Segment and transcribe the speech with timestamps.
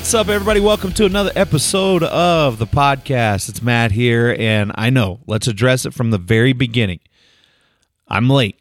[0.00, 0.60] What's up, everybody?
[0.60, 3.50] Welcome to another episode of the podcast.
[3.50, 7.00] It's Matt here, and I know, let's address it from the very beginning.
[8.08, 8.58] I'm late.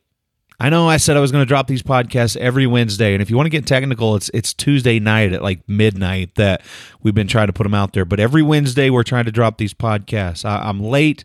[0.59, 3.29] I know I said I was going to drop these podcasts every Wednesday, and if
[3.29, 6.61] you want to get technical, it's it's Tuesday night at like midnight that
[7.03, 8.03] we've been trying to put them out there.
[8.03, 10.43] But every Wednesday, we're trying to drop these podcasts.
[10.43, 11.23] I, I'm late,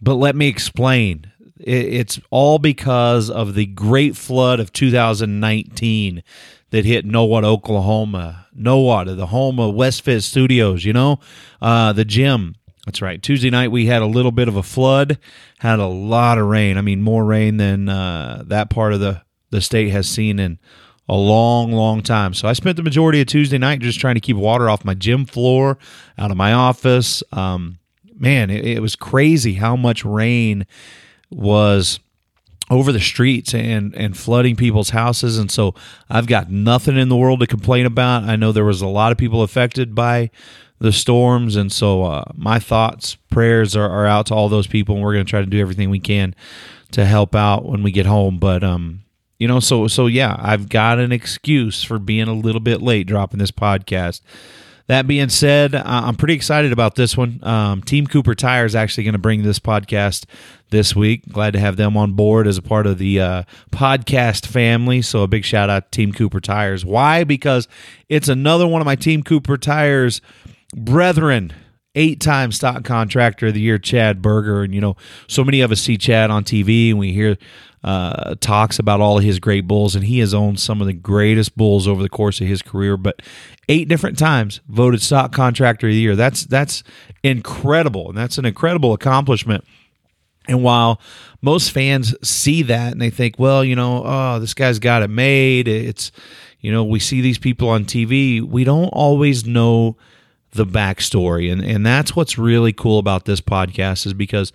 [0.00, 1.32] but let me explain.
[1.58, 6.22] It, it's all because of the great flood of 2019
[6.70, 8.46] that hit Nowata, Oklahoma.
[8.56, 11.20] Nowata, the home of Westfit Studios, you know,
[11.62, 12.56] uh, the gym.
[12.86, 13.22] That's right.
[13.22, 15.18] Tuesday night we had a little bit of a flood,
[15.58, 16.76] had a lot of rain.
[16.76, 20.58] I mean, more rain than uh, that part of the, the state has seen in
[21.08, 22.34] a long, long time.
[22.34, 24.94] So I spent the majority of Tuesday night just trying to keep water off my
[24.94, 25.78] gym floor,
[26.18, 27.22] out of my office.
[27.32, 27.78] Um,
[28.14, 30.66] man, it, it was crazy how much rain
[31.30, 32.00] was
[32.70, 35.74] over the streets and and flooding people's houses and so
[36.08, 38.22] I've got nothing in the world to complain about.
[38.22, 40.30] I know there was a lot of people affected by
[40.78, 44.94] the storms and so uh, my thoughts, prayers are, are out to all those people
[44.94, 46.34] and we're going to try to do everything we can
[46.92, 49.02] to help out when we get home but um
[49.38, 53.06] you know so so yeah, I've got an excuse for being a little bit late
[53.06, 54.20] dropping this podcast.
[54.90, 57.38] That being said, I'm pretty excited about this one.
[57.44, 60.24] Um, Team Cooper Tire is actually going to bring this podcast
[60.70, 61.28] this week.
[61.28, 65.00] Glad to have them on board as a part of the uh, podcast family.
[65.00, 66.84] So a big shout out to Team Cooper Tires.
[66.84, 67.22] Why?
[67.22, 67.68] Because
[68.08, 70.20] it's another one of my Team Cooper Tires
[70.74, 71.52] brethren.
[71.94, 74.64] Eight time stock contractor of the year, Chad Berger.
[74.64, 74.96] And, you know,
[75.28, 77.38] so many of us see Chad on TV and we hear
[77.82, 80.92] uh, talks about all of his great bulls, and he has owned some of the
[80.92, 82.96] greatest bulls over the course of his career.
[82.96, 83.22] But
[83.68, 86.16] eight different times voted stock contractor of the year.
[86.16, 86.82] That's that's
[87.22, 89.64] incredible, and that's an incredible accomplishment.
[90.46, 91.00] And while
[91.42, 95.08] most fans see that and they think, well, you know, oh, this guy's got it
[95.08, 95.68] made.
[95.68, 96.10] It's,
[96.60, 98.42] you know, we see these people on TV.
[98.42, 99.96] We don't always know
[100.52, 104.52] the backstory, and and that's what's really cool about this podcast is because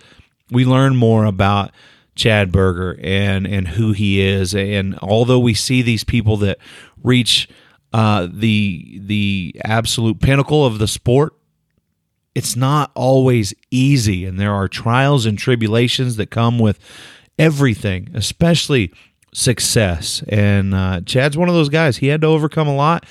[0.51, 1.71] we learn more about
[2.15, 4.55] Chad Berger and and who he is.
[4.55, 6.57] And although we see these people that
[7.03, 7.47] reach
[7.93, 11.33] uh, the the absolute pinnacle of the sport,
[12.33, 16.79] it's not always easy, and there are trials and tribulations that come with
[17.37, 18.91] everything, especially
[19.33, 20.23] success.
[20.29, 21.97] And uh, Chad's one of those guys.
[21.97, 23.05] He had to overcome a lot.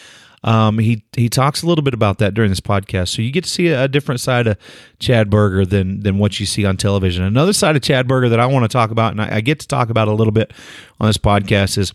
[0.44, 3.44] Um, he he talks a little bit about that during this podcast, so you get
[3.44, 4.58] to see a, different side of
[4.98, 7.24] Chad Berger than than what you see on television.
[7.24, 9.58] Another side of Chad Berger that I want to talk about, and I, I get
[9.60, 10.52] to talk about a little bit
[11.00, 11.94] on this podcast, is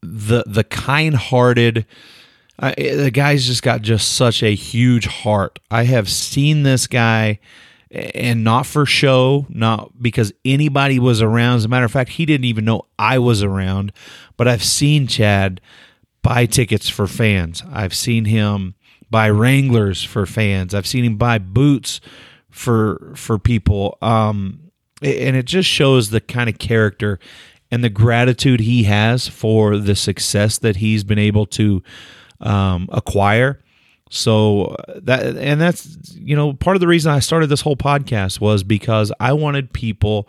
[0.00, 1.84] the the kind-hearted.
[2.58, 5.58] Uh, the guy's just got just such a huge heart.
[5.70, 7.38] I have seen this guy
[7.90, 11.56] and not for show, not because anybody was around.
[11.56, 13.92] As a matter of fact, he didn't even know I was around,
[14.38, 15.60] but I've seen Chad
[16.26, 17.62] buy tickets for fans.
[17.70, 18.74] I've seen him
[19.08, 20.74] buy Wranglers for fans.
[20.74, 22.00] I've seen him buy boots
[22.50, 23.96] for for people.
[24.02, 24.72] Um,
[25.02, 27.20] and it just shows the kind of character
[27.70, 31.82] and the gratitude he has for the success that he's been able to
[32.40, 33.62] um, acquire.
[34.10, 37.76] So uh, that and that's you know part of the reason I started this whole
[37.76, 40.28] podcast was because I wanted people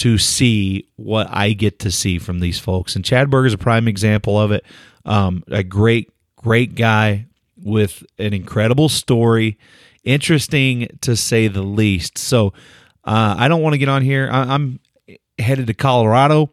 [0.00, 2.96] to see what I get to see from these folks.
[2.96, 4.64] And Chad Berger is a prime example of it.
[5.04, 7.26] Um, a great, great guy
[7.62, 9.58] with an incredible story,
[10.02, 12.16] interesting to say the least.
[12.16, 12.54] So
[13.04, 14.30] uh, I don't want to get on here.
[14.32, 14.80] I, I'm
[15.38, 16.50] headed to Colorado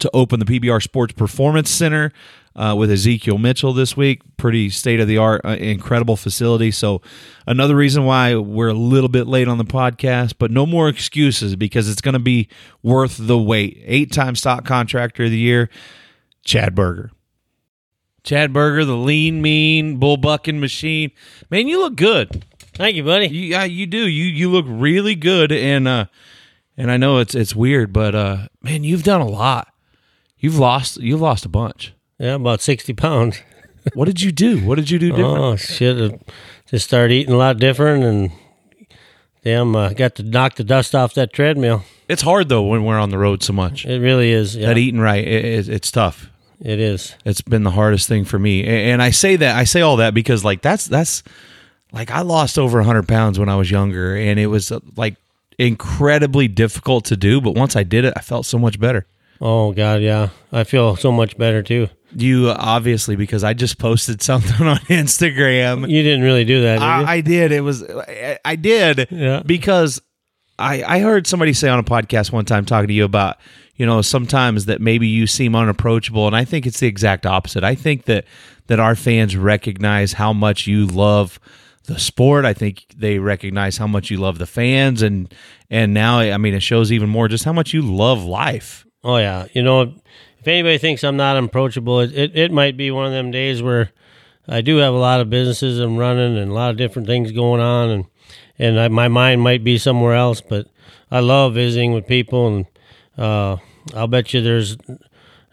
[0.00, 2.12] to open the PBR Sports Performance Center
[2.58, 4.20] uh, with Ezekiel Mitchell this week.
[4.36, 6.70] Pretty state of the art, uh, incredible facility.
[6.72, 7.00] So,
[7.46, 11.54] another reason why we're a little bit late on the podcast, but no more excuses
[11.54, 12.48] because it's going to be
[12.82, 13.80] worth the wait.
[13.84, 15.70] Eight time stock contractor of the year,
[16.44, 17.12] Chad Berger.
[18.24, 21.12] Chad Berger, the lean, mean, bull bucking machine.
[21.50, 22.44] Man, you look good.
[22.74, 23.28] Thank you, buddy.
[23.28, 24.06] You, yeah, you do.
[24.06, 26.06] You you look really good, and uh,
[26.76, 29.72] and I know it's it's weird, but uh, man, you've done a lot.
[30.38, 31.94] You've lost you've lost a bunch.
[32.18, 33.40] Yeah, about sixty pounds.
[33.94, 34.58] what did you do?
[34.64, 35.38] What did you do different?
[35.38, 36.20] Oh shit!
[36.66, 38.32] Just started eating a lot different, and
[39.44, 41.84] damn, uh, got to knock the dust off that treadmill.
[42.08, 43.86] It's hard though when we're on the road so much.
[43.86, 44.56] It really is.
[44.56, 44.66] Yeah.
[44.68, 46.28] That eating right, it, it, it's tough.
[46.60, 47.14] It is.
[47.24, 50.12] It's been the hardest thing for me, and I say that I say all that
[50.12, 51.22] because like that's that's
[51.92, 55.16] like I lost over hundred pounds when I was younger, and it was uh, like
[55.56, 57.40] incredibly difficult to do.
[57.40, 59.06] But once I did it, I felt so much better.
[59.40, 61.88] Oh God, yeah, I feel so much better too.
[62.14, 65.88] You obviously because I just posted something on Instagram.
[65.88, 66.76] You didn't really do that.
[66.76, 67.52] Did I, I, did.
[67.52, 67.84] It was
[68.44, 69.08] I did.
[69.10, 69.42] Yeah.
[69.44, 70.00] Because
[70.58, 73.38] I I heard somebody say on a podcast one time talking to you about
[73.78, 77.62] you know, sometimes that maybe you seem unapproachable, and I think it's the exact opposite.
[77.62, 78.24] I think that
[78.66, 81.38] that our fans recognize how much you love
[81.84, 82.44] the sport.
[82.44, 85.32] I think they recognize how much you love the fans, and
[85.70, 88.84] and now I mean it shows even more just how much you love life.
[89.04, 89.94] Oh yeah, you know,
[90.40, 93.62] if anybody thinks I'm not approachable, it, it, it might be one of them days
[93.62, 93.90] where
[94.48, 97.32] I do have a lot of businesses I'm running and a lot of different things
[97.32, 98.04] going on, and
[98.58, 100.40] and I, my mind might be somewhere else.
[100.40, 100.66] But
[101.10, 102.66] I love visiting with people, and
[103.16, 103.56] uh,
[103.94, 104.76] I'll bet you there's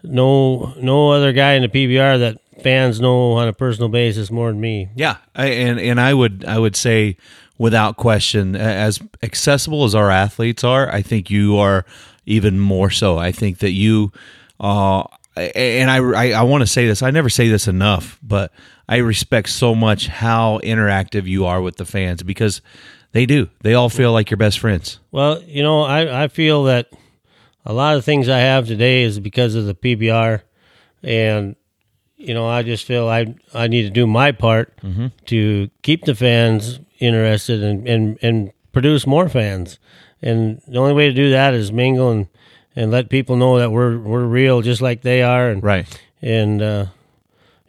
[0.02, 4.50] no no other guy in the PBR that fans know on a personal basis more
[4.50, 4.88] than me.
[4.94, 7.16] Yeah, I, and and I would I would say
[7.58, 11.84] without question, as accessible as our athletes are, I think you are
[12.26, 13.18] even more so.
[13.18, 14.12] I think that you,
[14.60, 15.04] uh,
[15.36, 17.02] and I I, I want to say this.
[17.02, 18.52] I never say this enough, but
[18.88, 22.62] I respect so much how interactive you are with the fans because
[23.12, 23.48] they do.
[23.62, 24.98] They all feel like your best friends.
[25.10, 26.90] Well, you know, I I feel that
[27.64, 30.42] a lot of things I have today is because of the PBR,
[31.02, 31.56] and
[32.16, 35.08] you know, I just feel I I need to do my part mm-hmm.
[35.26, 39.78] to keep the fans interested and, and and produce more fans.
[40.22, 42.10] And the only way to do that is mingle
[42.76, 45.48] and, let people know that we're we're real, just like they are.
[45.48, 46.02] And right.
[46.22, 46.86] And uh,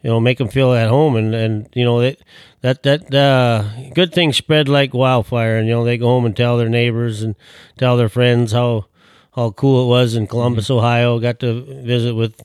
[0.02, 1.16] you know, make them feel at home.
[1.16, 2.18] And and you know that
[2.60, 3.64] that that uh,
[3.94, 5.56] good things spread like wildfire.
[5.56, 7.34] And you know, they go home and tell their neighbors and
[7.76, 8.86] tell their friends how
[9.34, 10.78] how cool it was in Columbus, mm-hmm.
[10.78, 11.18] Ohio.
[11.18, 12.42] Got to visit with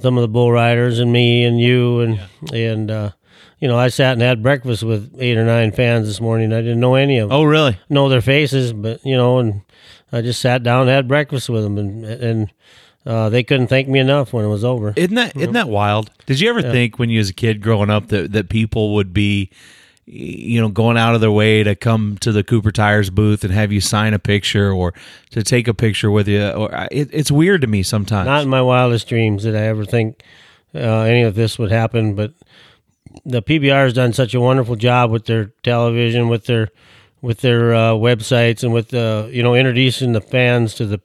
[0.00, 2.20] some of the bull riders and me and you and
[2.50, 2.58] yeah.
[2.58, 3.10] and uh,
[3.60, 6.52] you know I sat and had breakfast with eight or nine fans this morning.
[6.52, 7.38] I didn't know any of them.
[7.38, 7.78] Oh, really?
[7.88, 9.62] Know their faces, but you know, and
[10.12, 12.52] I just sat down and had breakfast with them, and and
[13.04, 14.92] uh, they couldn't thank me enough when it was over.
[14.96, 16.10] Isn't that isn't that wild?
[16.26, 16.72] Did you ever yeah.
[16.72, 19.50] think when you was a kid growing up that that people would be
[20.04, 23.52] you know, going out of their way to come to the Cooper Tires booth and
[23.52, 24.92] have you sign a picture or
[25.30, 26.50] to take a picture with you.
[26.50, 28.26] Or it, it's weird to me sometimes.
[28.26, 30.22] Not in my wildest dreams did I ever think
[30.74, 32.14] uh, any of this would happen.
[32.14, 32.32] But
[33.24, 36.68] the PBR has done such a wonderful job with their television, with their
[37.22, 41.00] with their uh, websites, and with uh, you know introducing the fans to the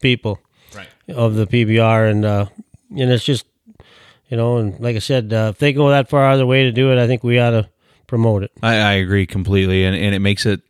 [0.00, 0.38] people
[0.74, 0.88] right.
[1.08, 2.46] of the PBR, and uh,
[2.90, 3.44] and it's just
[4.28, 6.46] you know, and like I said, uh, if they go that far out of their
[6.46, 7.68] way to do it, I think we ought to
[8.06, 8.52] promote it.
[8.62, 10.62] I, I agree completely, and and it makes it.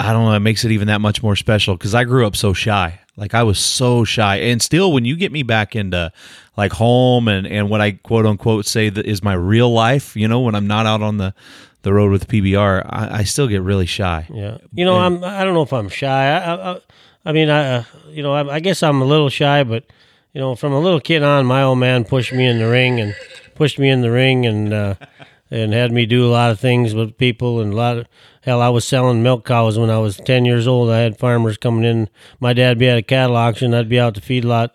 [0.00, 0.34] I don't know.
[0.34, 3.00] It makes it even that much more special because I grew up so shy.
[3.16, 6.12] Like I was so shy, and still, when you get me back into
[6.56, 10.28] like home and and what I quote unquote say that is my real life, you
[10.28, 11.34] know, when I'm not out on the
[11.82, 14.26] the road with PBR, I, I still get really shy.
[14.32, 16.08] Yeah, you know, and, I'm I don't know if I'm shy.
[16.08, 16.80] I I,
[17.24, 19.84] I mean, I you know, I, I guess I'm a little shy, but
[20.32, 23.00] you know, from a little kid on, my old man pushed me in the ring
[23.00, 23.14] and
[23.54, 24.72] pushed me in the ring and.
[24.72, 24.94] uh
[25.50, 28.06] and had me do a lot of things with people and a lot of
[28.42, 31.56] hell i was selling milk cows when i was 10 years old i had farmers
[31.56, 32.08] coming in
[32.40, 34.70] my dad be at a cattle auction i'd be out the feedlot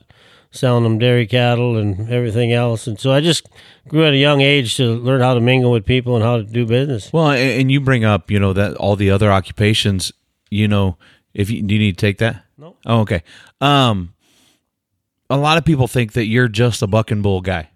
[0.54, 3.50] selling them dairy cattle and everything else and so i just
[3.88, 6.44] grew at a young age to learn how to mingle with people and how to
[6.44, 10.12] do business well and you bring up you know that all the other occupations
[10.50, 10.98] you know
[11.34, 13.24] if you do you need to take that no oh okay
[13.62, 14.14] um
[15.30, 17.70] a lot of people think that you're just a buck and bull guy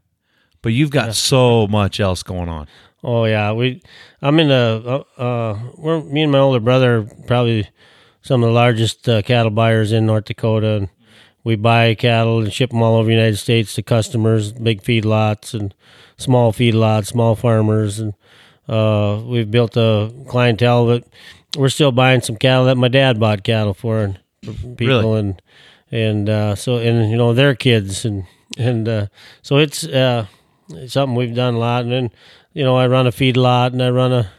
[0.61, 1.11] but you've got yeah.
[1.11, 2.67] so much else going on
[3.03, 3.81] Oh yeah, we.
[4.21, 5.03] I'm in a.
[5.17, 7.69] Uh, uh, we're me and my older brother probably
[8.21, 10.89] some of the largest uh, cattle buyers in North Dakota, and
[11.47, 15.53] we buy cattle and ship them all over the United States to customers, big feedlots
[15.53, 15.73] and
[16.17, 18.13] small feedlots, small farmers, and
[18.67, 20.85] uh, we've built a clientele.
[20.85, 21.03] But
[21.57, 25.19] we're still buying some cattle that my dad bought cattle for, and for people, really?
[25.19, 25.41] and
[25.91, 28.25] and uh, so and you know their kids, and
[28.57, 29.07] and uh,
[29.41, 29.85] so it's.
[29.85, 30.25] Uh,
[30.71, 32.11] it's something we've done a lot, and then
[32.57, 34.31] you know, I run a feed lot and I run a,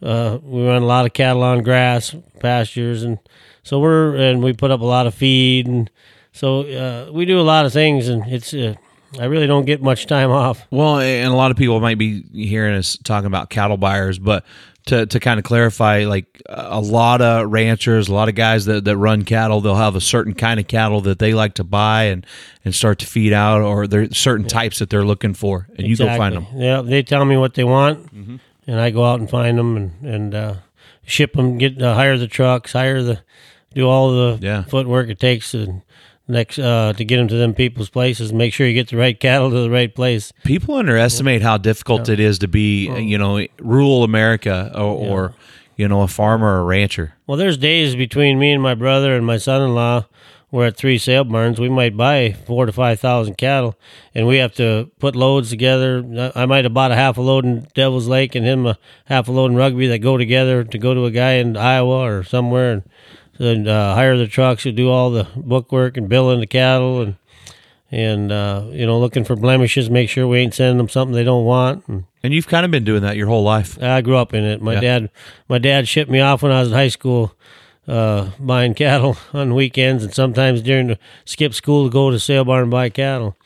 [0.00, 3.02] uh, we run a lot of cattle on grass pastures.
[3.02, 3.18] And
[3.62, 5.66] so we're, and we put up a lot of feed.
[5.66, 5.90] And
[6.32, 8.74] so uh, we do a lot of things and it's, uh,
[9.18, 10.66] I really don't get much time off.
[10.70, 14.44] Well, and a lot of people might be hearing us talking about cattle buyers, but
[14.86, 18.84] to, to kind of clarify, like a lot of ranchers, a lot of guys that,
[18.84, 22.04] that run cattle, they'll have a certain kind of cattle that they like to buy
[22.04, 22.26] and,
[22.64, 26.06] and start to feed out, or there's certain types that they're looking for, and exactly.
[26.06, 26.46] you go find them.
[26.54, 28.36] Yeah, they tell me what they want, mm-hmm.
[28.66, 30.54] and I go out and find them and and uh,
[31.04, 33.20] ship them, get uh, hire the trucks, hire the,
[33.74, 34.62] do all the yeah.
[34.64, 35.82] footwork it takes, and
[36.30, 38.32] next uh, to get them to them people's places.
[38.32, 40.32] Make sure you get the right cattle to the right place.
[40.44, 42.14] People underestimate how difficult yeah.
[42.14, 45.12] it is to be, you know, rural America or, yeah.
[45.12, 45.34] or,
[45.76, 47.14] you know, a farmer or a rancher.
[47.26, 50.06] Well, there's days between me and my brother and my son-in-law.
[50.52, 51.60] We're at three sale barns.
[51.60, 53.78] We might buy four to five thousand cattle,
[54.16, 56.32] and we have to put loads together.
[56.34, 59.28] I might have bought a half a load in Devil's Lake and him a half
[59.28, 62.24] a load in Rugby that go together to go to a guy in Iowa or
[62.24, 62.72] somewhere.
[62.72, 62.82] And
[63.40, 67.16] and uh, hire the trucks to do all the bookwork and billing the cattle and
[67.90, 71.24] and uh, you know looking for blemishes, make sure we ain't sending them something they
[71.24, 71.88] don't want.
[71.88, 73.82] And And you've kind of been doing that your whole life.
[73.82, 74.62] I grew up in it.
[74.62, 74.80] My Yeah.
[74.80, 75.10] dad,
[75.48, 77.34] my dad shipped me off when I was in high school,
[77.88, 82.44] uh, buying cattle on weekends and sometimes during the skip school to go to sale
[82.44, 83.36] barn and buy cattle.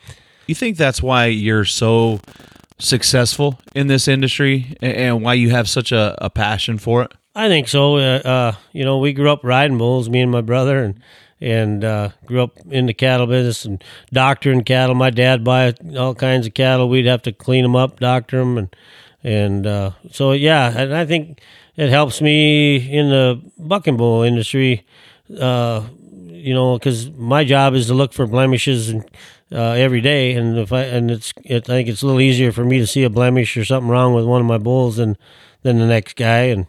[0.45, 2.19] You think that's why you're so
[2.77, 7.11] successful in this industry and why you have such a, a passion for it?
[7.35, 7.97] I think so.
[7.97, 10.99] Uh, uh, you know, we grew up riding bulls, me and my brother, and
[11.41, 14.95] and uh, grew up in the cattle business and doctoring cattle.
[14.95, 16.87] My dad buy all kinds of cattle.
[16.87, 18.75] We'd have to clean them up, doctor them, and
[19.23, 20.71] and uh, so yeah.
[20.77, 21.41] And I think
[21.75, 24.85] it helps me in the bucking bull industry.
[25.37, 25.83] Uh,
[26.29, 29.03] you know, because my job is to look for blemishes and
[29.51, 32.51] uh, every day, and if I and it's it, I think it's a little easier
[32.53, 35.17] for me to see a blemish or something wrong with one of my bulls than
[35.63, 36.67] than the next guy, and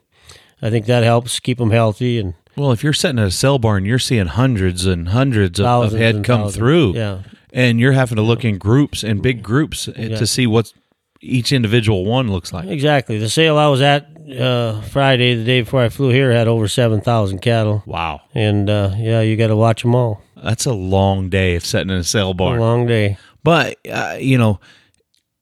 [0.62, 3.58] I think that helps keep them healthy and Well, if you're sitting at a sale
[3.58, 6.56] barn, you're seeing hundreds and hundreds of, of head come thousands.
[6.56, 6.94] through.
[6.94, 7.18] Yeah,
[7.52, 10.16] And you're having to look in groups and big groups uh, Yeah.
[10.16, 10.72] to see what
[11.20, 12.68] each individual one looks like.
[12.68, 13.18] exactly.
[13.18, 14.06] The sale I was at
[14.38, 18.22] uh, Friday, the day before I flew here, had over seven thousand cattle, Wow.
[18.34, 20.20] and uh, yeah, you got to watch them all.
[20.42, 22.60] That's a long day of sitting in a sale A barn.
[22.60, 23.18] long day.
[23.44, 24.58] but uh, you know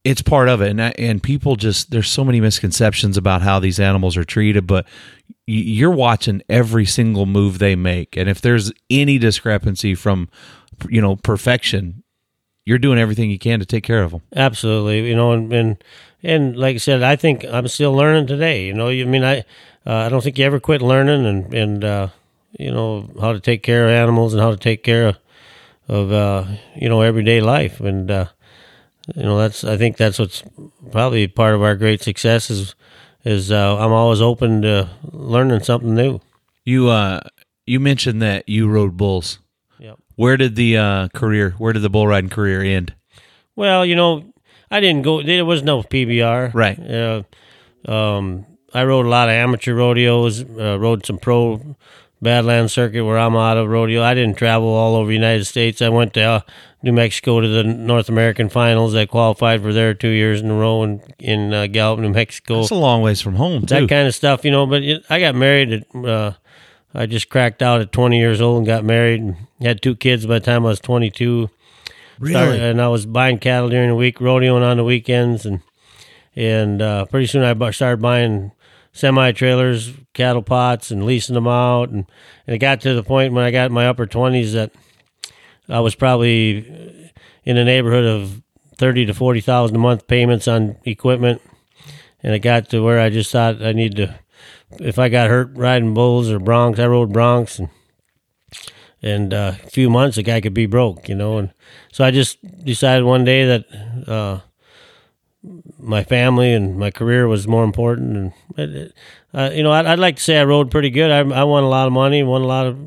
[0.04, 0.70] it's part of it.
[0.70, 4.86] And and people just there's so many misconceptions about how these animals are treated but
[5.46, 8.16] you're watching every single move they make.
[8.16, 10.28] And if there's any discrepancy from
[10.88, 12.04] you know perfection
[12.66, 14.22] you're doing everything you can to take care of them.
[14.34, 15.84] Absolutely, you know, and and,
[16.22, 18.66] and like I said, I think I'm still learning today.
[18.66, 19.40] You know, I mean, I
[19.86, 22.08] uh, I don't think you ever quit learning, and and uh,
[22.58, 25.18] you know how to take care of animals and how to take care of
[25.88, 28.26] of uh, you know everyday life, and uh,
[29.14, 30.42] you know that's I think that's what's
[30.90, 32.74] probably part of our great success is
[33.24, 36.20] is uh, I'm always open to learning something new.
[36.64, 37.20] you uh
[37.66, 39.38] you mentioned that you rode bulls
[39.78, 39.98] Yep.
[40.16, 42.94] where did the uh career where did the bull riding career end
[43.56, 44.32] Well, you know,
[44.70, 45.22] I didn't go.
[45.22, 46.52] There was no PBR.
[46.54, 46.78] Right.
[46.80, 47.22] Uh,
[47.86, 50.42] um, I rode a lot of amateur rodeos.
[50.42, 51.76] Uh, rode some pro
[52.24, 54.02] Badlands circuit where I'm out of rodeo.
[54.02, 55.80] I didn't travel all over the United States.
[55.80, 56.40] I went to uh,
[56.82, 58.94] New Mexico to the North American finals.
[58.96, 62.62] I qualified for there two years in a row in in uh, Gallup, New Mexico
[62.62, 64.66] it's a long ways from home too that kind of stuff, you know.
[64.66, 66.32] But it, I got married at, uh,
[66.92, 70.26] I just cracked out at 20 years old and got married and had two kids
[70.26, 71.50] by the time I was 22.
[72.24, 75.60] Started- and I was buying cattle during the week, rodeoing on the weekends, and
[76.36, 78.52] and uh, pretty soon I started buying
[78.94, 82.06] semi trailers, cattle pots, and leasing them out, and,
[82.46, 84.72] and it got to the point when I got in my upper 20s that
[85.68, 87.10] I was probably
[87.44, 88.42] in the neighborhood of
[88.78, 91.42] thirty to forty thousand a month payments on equipment,
[92.22, 94.18] and it got to where I just thought I need to.
[94.80, 97.68] If I got hurt riding bulls or broncs, I rode broncs, and
[99.02, 101.38] and uh, a few months the guy could be broke, you know.
[101.38, 101.52] And
[101.92, 104.40] so I just decided one day that uh,
[105.78, 108.16] my family and my career was more important.
[108.16, 108.94] And it,
[109.32, 111.10] uh, you know, I'd, I'd like to say I rode pretty good.
[111.10, 112.78] I, I won a lot of money, won a lot of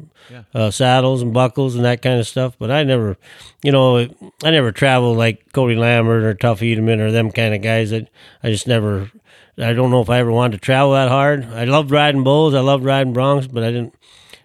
[0.53, 2.55] uh, saddles and buckles and that kind of stuff.
[2.57, 3.17] But I never,
[3.63, 7.61] you know, I never traveled like Cody Lambert or Tuff Hedeman or them kind of
[7.61, 7.91] guys.
[7.91, 8.09] That
[8.43, 9.11] I just never.
[9.59, 11.45] I don't know if I ever wanted to travel that hard.
[11.45, 12.53] I loved riding bulls.
[12.53, 13.95] I loved riding broncs, but I didn't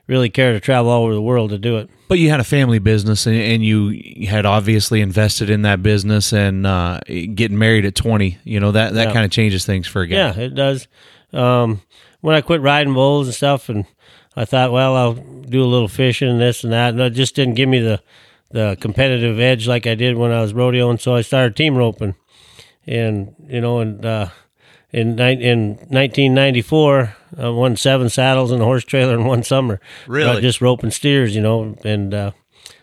[0.06, 1.88] really care to travel all over the world to do it.
[2.08, 6.32] But you had a family business, and, and you had obviously invested in that business,
[6.32, 7.00] and uh,
[7.34, 9.12] getting married at twenty, you know that that Yeah.
[9.12, 10.16] kind of changes things for a guy.
[10.16, 10.88] Yeah, it does.
[11.32, 11.80] Um,
[12.20, 13.86] when I quit riding bulls and stuff, and
[14.36, 17.34] I thought, well, I'll do a little fishing and this and that, and it just
[17.34, 18.02] didn't give me the
[18.50, 21.00] the competitive edge like I did when I was rodeoing.
[21.00, 22.14] So I started team roping,
[22.86, 24.28] and you know, and uh,
[24.92, 29.80] in ni- in 1994, I won seven saddles and a horse trailer in one summer.
[30.06, 30.38] Really?
[30.38, 32.32] Uh, just roping steers, you know, and uh,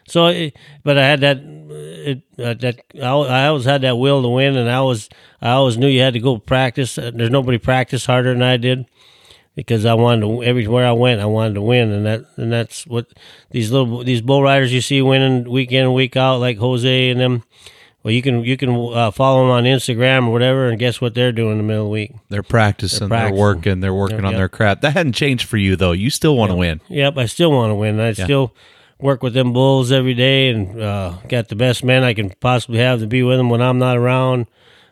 [0.07, 1.37] so, it, but I had that.
[1.71, 5.07] It, uh, that I, I always had that will to win, and I always
[5.41, 6.97] I always knew you had to go practice.
[6.97, 8.85] Uh, There's nobody practiced harder than I did
[9.55, 12.87] because I wanted to everywhere I went, I wanted to win, and that and that's
[12.87, 13.07] what
[13.51, 17.09] these little these bull riders you see winning week in and week out, like Jose
[17.09, 17.43] and them.
[18.03, 21.13] Well, you can you can uh, follow them on Instagram or whatever, and guess what
[21.15, 22.13] they're doing in the middle of the week?
[22.29, 23.37] They're practicing, they're, practicing.
[23.39, 24.81] working, they're working on their craft.
[24.83, 25.91] That hadn't changed for you though.
[25.91, 26.79] You still want to win.
[26.87, 27.99] Yep, I still want to win.
[27.99, 28.55] I still
[28.99, 32.79] work with them bulls every day, and uh, got the best men I can possibly
[32.79, 34.45] have to be with them when I'm not around.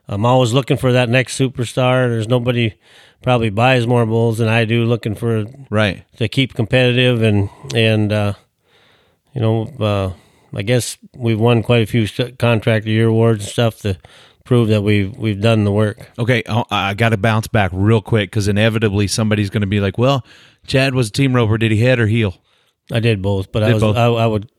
[0.09, 2.09] I'm always looking for that next superstar.
[2.09, 2.73] There's nobody
[3.21, 6.03] probably buys more bulls than I do, looking for Right.
[6.17, 8.33] to keep competitive and and uh,
[9.33, 10.11] you know uh,
[10.53, 13.97] I guess we've won quite a few st- contract of year awards and stuff to
[14.45, 16.09] prove that we've we've done the work.
[16.17, 19.67] Okay, oh, I- I got to bounce back real quick because inevitably somebody's going to
[19.67, 20.25] be like, "Well,
[20.65, 21.57] Chad was a team roper.
[21.57, 22.37] Did he head or heel?"
[22.91, 23.83] I did both, but I was.
[23.83, 24.49] I, I would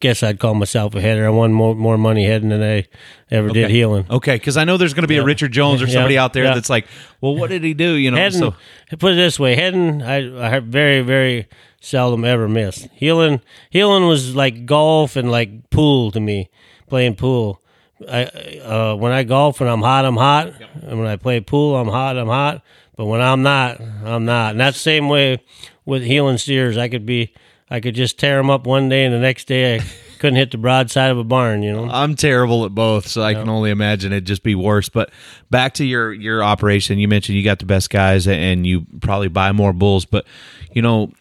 [0.00, 1.26] guess I'd call myself a header.
[1.26, 2.86] I won more more money heading than I
[3.30, 4.04] ever did heeling.
[4.10, 6.34] Okay, because I know there's going to be a Richard Jones or Yeah, somebody out
[6.34, 6.54] there yeah.
[6.54, 6.86] that's like,
[7.22, 7.94] well, what did he do?
[7.94, 8.54] You know, Heading, so
[8.98, 11.48] put it this way, heading I, I very very
[11.88, 12.88] seldom ever missed.
[12.92, 13.40] Heeling
[13.70, 16.50] heeling was like golf and like pool to me,
[16.88, 17.62] playing pool.
[18.08, 20.52] I uh, when I golf when I'm hot I'm hot,
[20.82, 22.62] and when I play pool I'm hot I'm hot.
[22.98, 24.50] But when I'm not, I'm not.
[24.50, 25.40] And that's the same way
[25.84, 26.76] with heeling steers.
[26.76, 27.32] I could be,
[27.70, 29.84] I could just tear them up one day, and the next day I
[30.18, 31.62] couldn't hit the broadside of a barn.
[31.62, 31.88] You know.
[31.88, 34.88] I'm terrible at both, so I can only imagine it'd just be worse.
[34.88, 35.12] But
[35.48, 39.28] back to your your operation, you mentioned you got the best guys and you probably
[39.28, 40.26] buy more bulls, but
[40.72, 41.12] you know.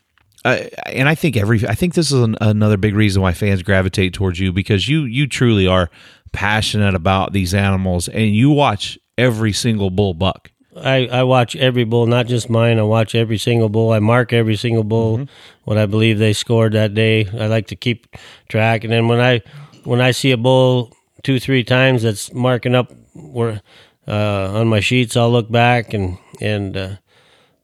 [0.45, 3.63] Uh, and I think every I think this is an, another big reason why fans
[3.63, 5.89] gravitate towards you because you you truly are
[6.31, 10.51] passionate about these animals and you watch every single bull buck.
[10.75, 12.77] I, I watch every bull, not just mine.
[12.77, 13.91] I watch every single bull.
[13.91, 15.27] I mark every single bull,
[15.63, 17.27] what I believe they scored that day.
[17.27, 18.15] I like to keep
[18.47, 19.41] track, and then when I
[19.85, 23.61] when I see a bull two three times that's marking up where
[24.07, 26.95] uh, on my sheets, I'll look back and and uh,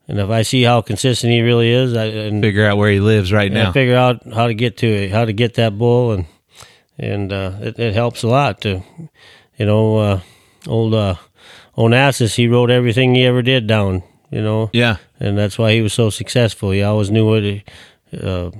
[0.07, 2.99] and if I see how consistent he really is, I and Figure out where he
[2.99, 3.71] lives right and I now.
[3.71, 6.25] figure out how to get to it, how to get that bull, and
[6.97, 8.83] and uh, it, it helps a lot to,
[9.57, 10.19] you know, uh,
[10.67, 11.15] old uh,
[11.77, 12.35] Onassis.
[12.35, 14.97] He wrote everything he ever did down, you know, yeah.
[15.19, 16.71] and that's why he was so successful.
[16.71, 18.51] He always knew what uh,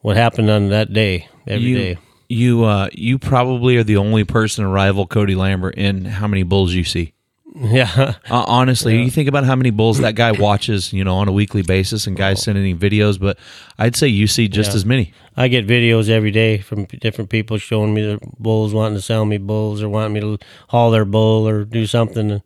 [0.00, 1.90] what happened on that day every day.
[1.90, 1.96] you
[2.30, 6.42] you uh you probably are the only person to rival Cody Lambert in how many
[6.42, 7.12] bulls you see.
[7.60, 11.26] Yeah, Uh, honestly, you think about how many bulls that guy watches, you know, on
[11.28, 13.18] a weekly basis, and guys sending him videos.
[13.18, 13.38] But
[13.78, 14.76] I'd say you see just Yeah.
[14.76, 15.12] as many.
[15.36, 19.24] I get videos every day from different people showing me their bulls, wanting to sell
[19.24, 22.40] me bulls or wanting me to haul their bull or do something.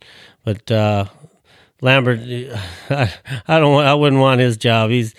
[0.45, 1.07] But uh,
[1.83, 2.21] Lambert,
[2.91, 3.13] I,
[3.47, 4.91] I don't, want, I wouldn't want his job.
[4.91, 5.15] He's,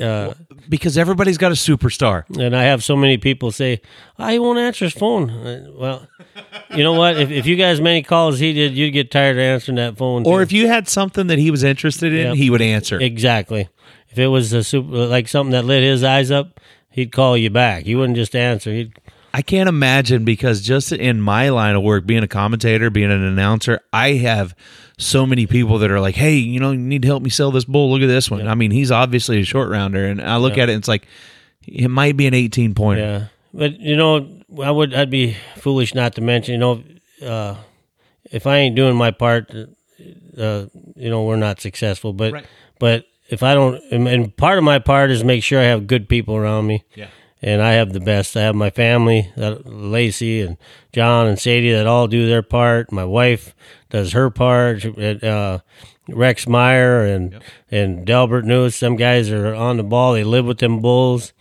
[0.00, 0.34] uh,
[0.68, 2.24] Because everybody's got a superstar.
[2.38, 3.80] and I have so many people say,
[4.18, 6.08] "I won't answer his phone." Uh, Well,
[6.74, 7.18] you know what?
[7.18, 9.76] If, if you got as many calls as he did, you'd get tired of answering
[9.76, 10.24] that phone.
[10.26, 10.42] Or too.
[10.42, 12.36] if you had something that he was interested in, Yep.
[12.36, 13.00] he would answer.
[13.00, 13.68] Exactly.
[14.10, 17.50] If it was a super, like something that lit his eyes up, he'd call you
[17.50, 17.84] back.
[17.84, 18.72] He wouldn't just answer.
[18.72, 18.92] He'd
[19.34, 23.22] I can't imagine because just in my line of work, being a commentator, being an
[23.22, 24.54] announcer, I have
[24.98, 27.50] so many people that are like, "Hey, you know, you need to help me sell
[27.50, 27.90] this bull.
[27.90, 30.68] Look at this one." I mean, he's obviously a short rounder, and I look at
[30.68, 31.06] it, and it's like
[31.66, 33.02] it might be an eighteen pointer.
[33.02, 34.28] Yeah, but you know,
[34.62, 36.52] I would I'd be foolish not to mention.
[36.52, 36.82] You know,
[37.26, 37.56] uh,
[38.30, 39.64] if I ain't doing my part, uh,
[40.96, 42.12] you know, we're not successful.
[42.12, 42.46] But Right.
[42.78, 46.08] but if I don't, and part of my part is make sure I have good
[46.08, 46.84] people around me.
[46.94, 47.06] Yeah.
[47.42, 48.36] And I have the best.
[48.36, 50.56] I have my family, Lacey and
[50.92, 52.92] John and Sadie, that all do their part.
[52.92, 53.54] My wife
[53.90, 54.84] does her part.
[54.98, 55.58] Uh,
[56.08, 58.76] Rex Meyer and and Delbert News.
[58.76, 60.12] Some guys are on the ball.
[60.12, 61.32] They live with them bulls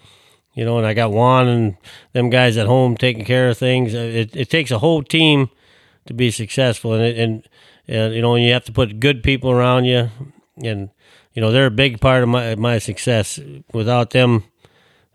[0.54, 1.78] you know, and I got Juan and
[2.14, 3.96] them guys at home taking care of things.
[3.96, 5.50] Uh, It, it takes a whole team
[6.06, 7.50] to be successful, and and
[7.88, 10.10] and you know, you have to put good people around you,
[10.64, 10.90] and
[11.34, 13.40] you know, they're a big part of my my success.
[13.74, 14.44] Without them,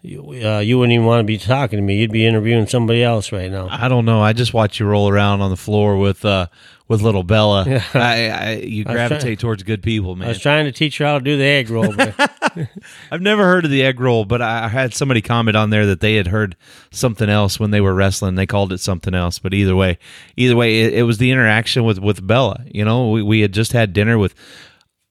[0.03, 1.97] you, uh, you wouldn't even want to be talking to me.
[1.99, 3.67] You'd be interviewing somebody else right now.
[3.71, 4.21] I don't know.
[4.23, 6.47] I just watch you roll around on the floor with uh
[6.89, 7.65] with little Bella.
[7.95, 10.27] I, I you was gravitate trying- towards good people, man.
[10.27, 12.15] I was trying to teach her how to do the egg roll, but
[13.11, 15.87] I've never heard of the egg roll, but I I had somebody comment on there
[15.87, 16.55] that they had heard
[16.93, 18.37] something else when they were wrestling.
[18.37, 19.99] They called it something else, but either way,
[20.37, 22.63] either way, it, it was the interaction with with Bella.
[22.67, 24.35] You know, we we had just had dinner with.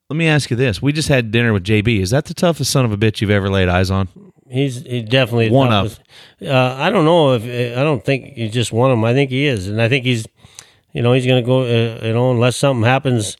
[0.09, 2.01] Let me ask you this: We just had dinner with JB.
[2.01, 4.09] Is that the toughest son of a bitch you've ever laid eyes on?
[4.49, 5.99] he's he definitely One of.
[6.41, 9.05] Uh, I don't know if I don't think he's just one of them.
[9.05, 10.25] I think he is, and I think he's,
[10.93, 11.61] you know, he's going to go.
[11.61, 13.37] Uh, you know, unless something happens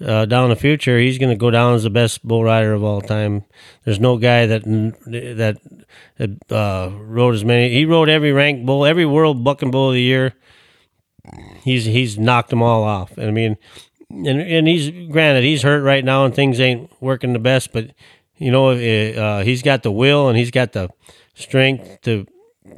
[0.00, 2.82] uh, down the future, he's going to go down as the best bull rider of
[2.82, 3.44] all time.
[3.84, 5.58] There's no guy that that
[6.18, 7.70] that uh, rode as many.
[7.70, 10.34] He rode every ranked bull, every world bucking bull of the year.
[11.62, 13.16] He's he's knocked them all off.
[13.16, 13.56] And I mean,
[14.26, 17.90] and and he's granted he's hurt right now and things ain't working the best, but
[18.36, 20.88] you know uh, he's got the will and he's got the
[21.34, 22.26] strength to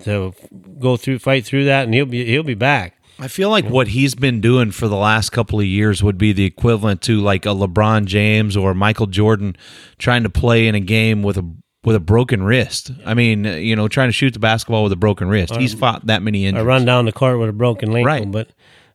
[0.05, 0.35] to
[0.79, 2.95] go through fight through that and he'll be he'll be back.
[3.19, 6.33] I feel like what he's been doing for the last couple of years would be
[6.35, 9.57] the equivalent to like a LeBron James or Michael Jordan
[9.97, 11.51] trying to play in a game with a
[11.83, 12.91] with a broken wrist.
[13.07, 15.57] I mean, you know, trying to shoot the basketball with a broken wrist.
[15.57, 16.63] He's fought that many injuries.
[16.63, 18.31] I run down the court with a broken ankle, Right.
[18.31, 18.51] but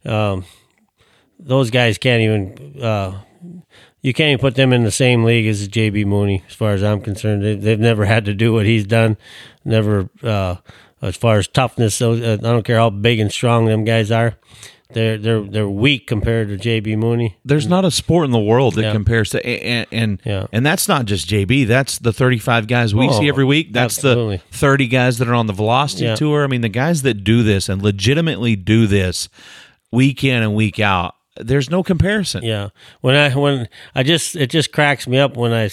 [0.06, 0.46] um,
[1.42, 2.82] those guys can't even.
[2.82, 3.22] Uh,
[4.02, 6.82] you can't even put them in the same league as JB Mooney, as far as
[6.84, 7.44] I'm concerned.
[7.44, 9.16] They, they've never had to do what he's done.
[9.64, 10.56] Never uh,
[11.04, 11.94] as far as toughness.
[11.96, 14.38] So uh, I don't care how big and strong them guys are.
[14.94, 17.38] They're they're they're weak compared to JB Mooney.
[17.46, 18.92] There's not a sport in the world that Yeah.
[18.92, 20.48] compares to and and, Yeah.
[20.52, 21.66] and that's not just JB.
[21.68, 23.72] That's the 35 guys we Oh, see every week.
[23.72, 24.38] That's absolutely.
[24.52, 26.16] the 30 guys that are on the Velocity Yeah.
[26.16, 26.44] tour.
[26.44, 29.30] I mean, the guys that do this and legitimately do this
[29.92, 31.16] week in and week out.
[31.38, 32.44] There's no comparison.
[32.44, 32.70] Yeah,
[33.02, 35.70] when I when I just it just cracks me up when I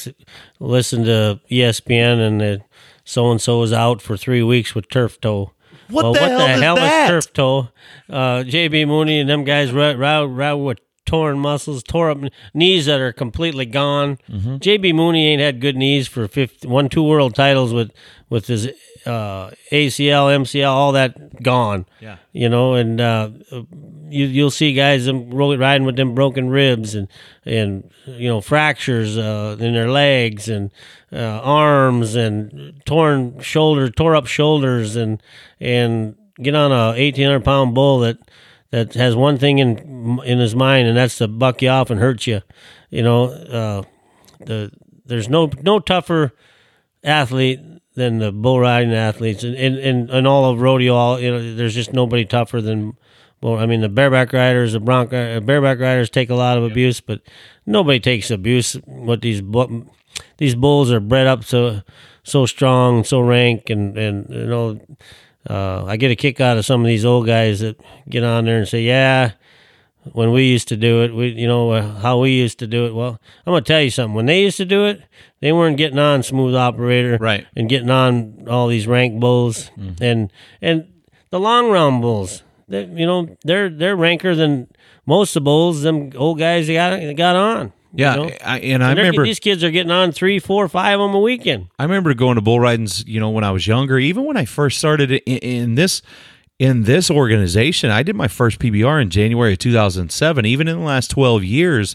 [0.60, 2.62] listen to ESPN and
[3.04, 5.52] so and so is out for three weeks with turf toe.
[5.88, 7.04] What Well, the what hell the is hell that?
[7.04, 7.68] is turf toe?
[8.08, 12.18] Uh, JB Mooney and them guys right, right, right with torn muscles, tore up
[12.52, 14.18] knees that are completely gone.
[14.28, 14.56] Mm-hmm.
[14.56, 17.90] JB Mooney ain't had good knees for 50, won two world titles with
[18.28, 18.66] with his
[19.06, 21.86] uh, ACL, MCL, all that gone.
[21.98, 22.18] Yeah.
[22.32, 23.30] you know, and uh,
[24.10, 27.08] you you'll see guys them riding with them broken ribs and
[27.46, 30.70] and you know fractures uh, in their legs and
[31.10, 35.22] uh, arms and torn shoulder, tore up shoulders and
[35.58, 38.18] and get on a eighteen hundred pound bull that
[38.70, 42.00] that has one thing in in his mind and that's to buck you off and
[42.00, 42.42] hurt you.
[42.90, 43.82] You know, uh,
[44.44, 44.70] the
[45.04, 46.32] there's no no tougher
[47.02, 47.60] athlete
[47.94, 51.54] than the bull riding athletes and in in, in all of rodeo all you know
[51.54, 52.96] there's just nobody tougher than
[53.40, 56.64] well I mean the bareback riders the bronco uh, bareback riders take a lot of
[56.64, 57.20] abuse but
[57.66, 59.42] nobody takes abuse what these
[60.36, 61.82] these bulls are bred up so
[62.22, 64.80] so strong so rank and and you know
[65.48, 68.44] uh, I get a kick out of some of these old guys that get on
[68.44, 69.32] there and say yeah
[70.12, 72.86] when we used to do it, we you know uh, how we used to do
[72.86, 72.94] it.
[72.94, 74.14] Well, I'm gonna tell you something.
[74.14, 75.02] When they used to do it,
[75.40, 77.46] they weren't getting on smooth operator, Right.
[77.54, 80.32] and getting on all these rank bulls and
[80.62, 80.86] and
[81.30, 82.42] the long round bulls.
[82.68, 84.68] They, you know they're they're ranker than
[85.04, 85.82] most of the bulls.
[85.82, 87.72] Them old guys they got they got on.
[87.92, 88.30] You Yeah, know?
[88.44, 91.14] I, and I And remember these kids are getting on three, four, five of them
[91.14, 91.68] a weekend.
[91.78, 93.98] I remember going to bull ridings, you know, when I was younger.
[93.98, 96.02] Even when I first started in, in this
[96.58, 100.44] in this organization, I did my first PBR in January of 2007.
[100.44, 101.94] Even in the last 12 years,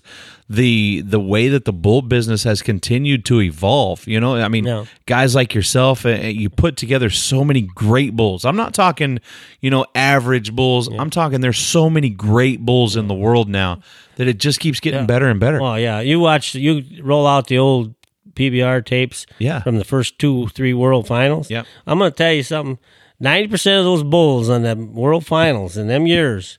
[0.50, 4.08] the the way that the bull business has continued to evolve.
[4.08, 4.86] You know, I mean, Yeah.
[5.06, 8.46] guys like yourself, uh, you put together so many great bulls.
[8.46, 9.20] I'm not talking,
[9.60, 10.88] you know, average bulls.
[10.88, 13.80] I'm talking there's so many great bulls in the world now
[14.16, 15.06] that it just keeps getting Yeah.
[15.08, 15.60] better and better.
[15.62, 17.96] Well, yeah, you watch you roll out the old
[18.36, 19.62] PBR tapes Yeah.
[19.62, 21.50] from the first two, three World Finals.
[21.50, 22.78] Yeah, I'm going to tell you something.
[23.20, 26.58] Ninety percent of those bulls on them World Finals in them years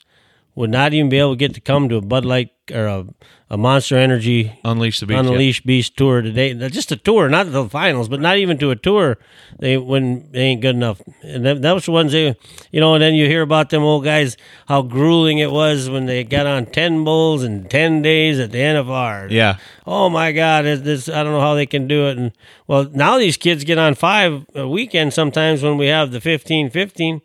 [0.55, 3.07] would not even be able to get to come to a Bud Light or a,
[3.55, 5.15] a Monster Energy Unleash the beast.
[5.15, 5.31] yeah.
[5.31, 6.55] Unleashed Beast tour today.
[6.69, 9.17] Just a tour, not the finals, but not even to a tour.
[9.61, 11.01] They when they ain't good enough.
[11.23, 12.37] And that, that was the ones they,
[12.73, 12.95] you know.
[12.95, 14.37] And then you hear about them old guys
[14.67, 18.59] how grueling it was when they got on ten bulls in ten days at the
[18.59, 19.31] NFR.
[19.31, 19.59] Yeah.
[19.87, 20.67] Oh my God!
[20.67, 22.19] Is this I don't know how they can do it.
[22.19, 22.33] And
[22.67, 27.21] well, now these kids get on five a weekend sometimes when we have the 15-15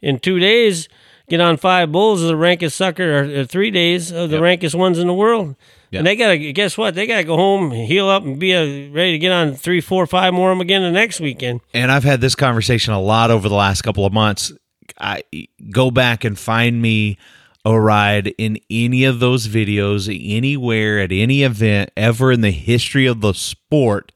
[0.00, 0.88] in two days.
[1.28, 4.98] Get on five bulls of the rankest sucker, or, three days of the rankest ones
[4.98, 5.56] in the world.
[5.90, 6.00] Yep.
[6.00, 6.94] And they gotta guess what?
[6.94, 10.06] They gotta go home, heal up, and be uh ready to get on three, four,
[10.06, 11.60] five more of them again the next weekend.
[11.72, 14.52] and I've had this conversation a lot over the last couple of months.
[14.98, 15.22] I
[15.70, 17.16] go back and find me
[17.64, 23.06] a ride in any of those videos, anywhere at any event ever in the history
[23.06, 24.12] of the sport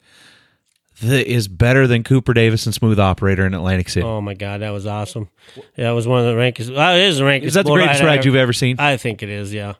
[1.02, 4.04] that is better than Cooper Davis and Smooth Operator in Atlantic City.
[4.06, 5.28] Oh my God, that was awesome.
[5.76, 6.72] That was one of the rankest.
[6.72, 7.48] Well, it is the rankest.
[7.48, 8.76] is that the greatest ride ever- you've ever seen?
[8.78, 9.74] I think it is, yeah.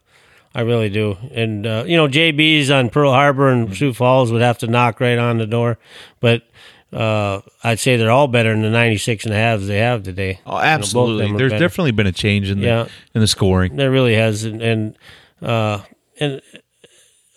[0.55, 1.17] I really do.
[1.33, 3.67] And, uh, you know, JB's on Pearl Harbor Mm-hmm.
[3.69, 5.79] and Sioux Falls would have to knock right on the door.
[6.21, 6.43] But
[6.93, 10.41] uh, I'd say they're all better than the 96 and a halves they have today.
[10.47, 11.37] oh, You know, absolutely.
[11.37, 11.65] There's better.
[11.65, 12.89] definitely been a change in the Yeah.
[13.15, 13.77] in the scoring.
[13.77, 14.45] There really has.
[14.45, 14.99] And, and,
[15.43, 15.81] uh,
[16.19, 16.41] and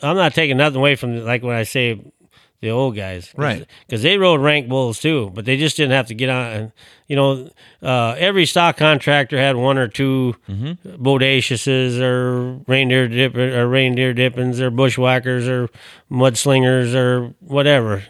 [0.02, 2.00] I'm not taking nothing away from, like when I say
[2.62, 3.34] the old guys.
[3.36, 3.66] Right.
[3.86, 6.72] Because they rode rank bulls too, but they just didn't have to get on.
[7.08, 7.50] You know,
[7.82, 10.36] uh, every stock contractor had one or 2
[10.86, 15.70] bodaciouses or reindeer dip or reindeer dippings or bushwhackers or
[16.10, 18.04] mudslingers or whatever,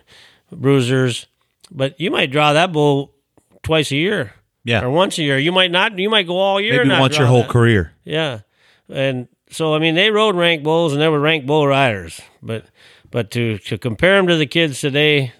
[0.51, 1.27] bruisers.
[1.71, 3.13] But you might draw that bull
[3.63, 4.33] twice a year.
[4.63, 4.83] Yeah.
[4.83, 5.39] Or once a year.
[5.39, 5.97] You might not.
[5.97, 6.85] You might go all year.
[6.85, 7.49] Maybe once your whole that.
[7.49, 7.93] career.
[8.03, 8.41] Yeah,
[8.89, 12.65] and so I mean they rode rank bulls and they were rank bull riders, but
[13.11, 15.33] but to to compare them to the kids today,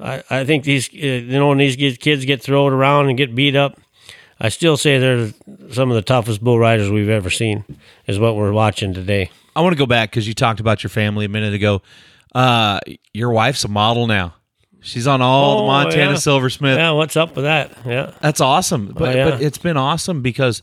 [0.00, 3.16] I I think these uh, you know when these kids- kids get thrown around and
[3.16, 3.78] get beat up,
[4.40, 5.30] I still say they're
[5.70, 7.64] some of the toughest bull riders we've ever seen.
[8.06, 9.30] Is what we're watching today.
[9.56, 11.82] I want to go back because you talked about your family a minute ago.
[12.34, 12.80] Uh,
[13.12, 14.34] your wife's a model now.
[14.80, 16.16] She's on all the Oh, Montana yeah.
[16.16, 16.76] Silversmith.
[16.76, 17.70] Yeah, what's up with that?
[17.86, 18.92] Yeah, That's awesome.
[18.94, 19.30] But, yeah.
[19.30, 20.62] but it's been awesome because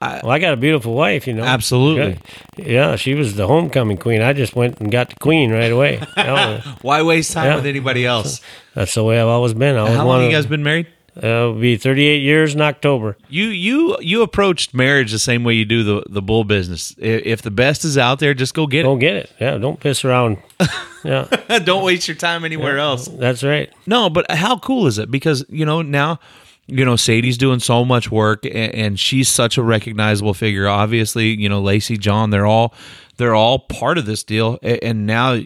[0.00, 1.44] well I got a beautiful wife, you know.
[1.44, 2.18] Absolutely.
[2.56, 4.22] Yeah, she was the homecoming queen.
[4.22, 5.98] I just went and got the queen right away.
[6.82, 7.56] Why waste time Yeah.
[7.56, 8.40] with anybody else?
[8.74, 9.76] That's the way I've always been.
[9.76, 10.86] I always How long wanted, you guys been married?
[11.16, 13.16] Uh, it'll be 38 years in October.
[13.28, 16.94] You you you approached marriage the same way you do the the bull business.
[16.98, 18.82] If the best is out there, just go get it.
[18.84, 19.30] Don't get it.
[19.40, 20.38] Yeah, don't piss around.
[21.02, 21.24] Yeah.
[21.64, 23.06] Don't waste your time anywhere else.
[23.08, 23.72] that's right.
[23.86, 25.10] No, but how cool is it?
[25.10, 26.20] Because you know now,
[26.70, 30.68] you know Sadie's doing so much work, and, and she's such a recognizable figure.
[30.68, 32.74] Obviously, you know Lacey, John, they're all
[33.16, 34.58] they're all part of this deal.
[34.62, 35.40] A- And now,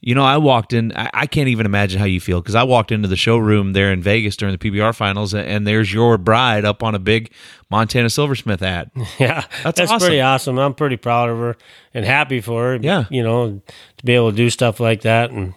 [0.00, 0.92] you know, I walked in.
[0.96, 3.92] I, I can't even imagine how you feel because I walked into the showroom there
[3.92, 7.32] in Vegas during the PBR finals, and, and there's your bride up on a big
[7.70, 8.90] Montana Silversmith ad.
[9.18, 9.98] Yeah, That's that's, awesome.
[10.06, 10.58] pretty awesome.
[10.58, 11.56] I'm pretty proud of her
[11.94, 12.76] and happy for her.
[12.76, 13.04] Yeah.
[13.10, 13.60] you know,
[13.98, 15.54] to be able to do stuff like that, and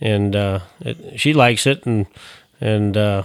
[0.00, 2.06] and uh, it, she likes it, and
[2.60, 3.22] and uh,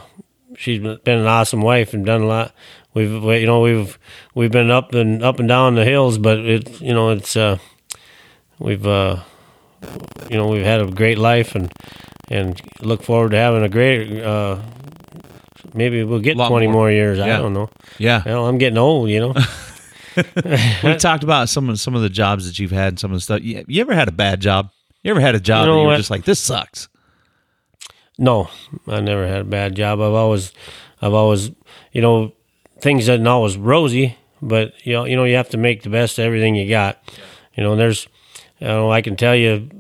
[0.57, 2.53] she's been an awesome wife and done a lot.
[2.93, 3.97] We've you know we've
[4.35, 7.57] we've been up and up and down the hills, but it you know it's uh,
[8.59, 9.21] we've uh,
[10.29, 11.71] you know we've had a great life and
[12.29, 14.21] and look forward to having a great.
[14.21, 14.59] Uh,
[15.73, 16.73] Maybe we'll get twenty more.
[16.73, 17.19] more, years.
[17.19, 17.69] I don't know.
[17.97, 19.33] Yeah, Well, I'm getting old, you know.
[20.83, 23.17] we talked about some of some of the jobs that you've had, and some of
[23.17, 23.41] the stuff.
[23.41, 24.69] You, you ever had a bad job?
[25.03, 25.97] You ever had a job You know that you were what?
[25.97, 26.89] just like, this sucks?
[28.21, 28.51] No,
[28.87, 29.99] I never had a bad job.
[29.99, 30.53] I've always,
[31.01, 31.49] I've always,
[31.91, 32.33] you know,
[32.79, 36.19] things aren't always rosy, but you know, you know, you have to make the best
[36.19, 37.01] of everything you got.
[37.55, 38.07] You know, and there's,
[38.59, 39.71] you know, I can tell you,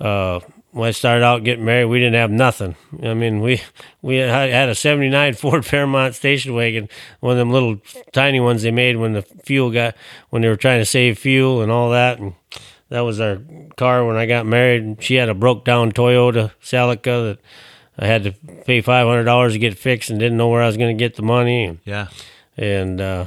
[0.00, 0.40] uh,
[0.72, 2.74] when I started out getting married, we didn't have nothing.
[3.00, 3.62] I mean, we
[4.02, 6.88] we had had a '79 Ford Fairmont station wagon,
[7.20, 7.80] one of them little
[8.12, 9.94] tiny ones they made when the fuel got
[10.30, 12.34] when they were trying to save fuel and all that, and
[12.88, 13.38] that was our
[13.76, 14.96] car when I got married.
[15.00, 17.38] She had a broke down Toyota Celica that
[17.98, 18.32] I had to
[18.64, 21.00] pay five hundred dollars to get fixed, and didn't know where I was going to
[21.02, 21.64] get the money.
[21.64, 22.08] And, Yeah.
[22.56, 23.26] and uh,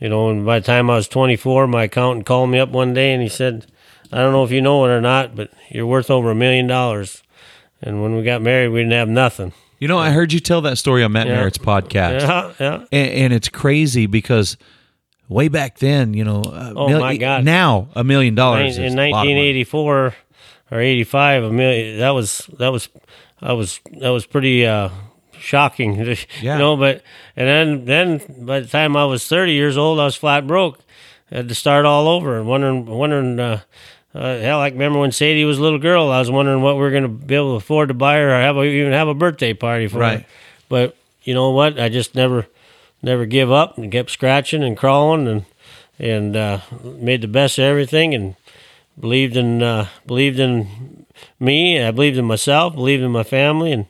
[0.00, 2.70] you know, and by the time I was twenty four, my accountant called me up
[2.70, 3.66] one day and he said,
[4.12, 6.66] "I don't know if you know it or not, but you're worth over a million
[6.66, 7.22] dollars."
[7.82, 9.52] And when we got married, we didn't have nothing.
[9.78, 11.34] You know, I heard you tell that story on Matt Yeah.
[11.36, 12.74] Merritt's podcast, Yeah, yeah.
[12.90, 14.56] and, and it's crazy because
[15.28, 17.44] way back then, you know, Oh, mil- my God.
[17.44, 19.34] now a million dollars in is a lot of money.
[19.34, 20.14] 1984
[20.70, 22.88] or 85 a million that was that was
[23.40, 24.88] that was that was pretty uh
[25.38, 25.94] shocking
[26.40, 26.54] Yeah.
[26.54, 27.02] you know but
[27.36, 30.80] and then then by the time i was 30 years old i was flat broke
[31.30, 33.60] I had to start all over and wondering wondering uh,
[34.14, 36.80] uh hell i remember when sadie was a little girl i was wondering what we
[36.80, 39.08] were going to be able to afford to buy her or have a, even have
[39.08, 40.20] a birthday party for Right.
[40.20, 40.26] her
[40.68, 42.46] but you know what i just never
[43.02, 45.44] never give up and kept scratching and crawling and
[45.98, 48.36] and uh, made the best of everything and
[48.98, 50.95] believed in uh, believed in
[51.38, 51.82] me.
[51.82, 52.74] I believed in myself.
[52.74, 53.86] Believed in my family, and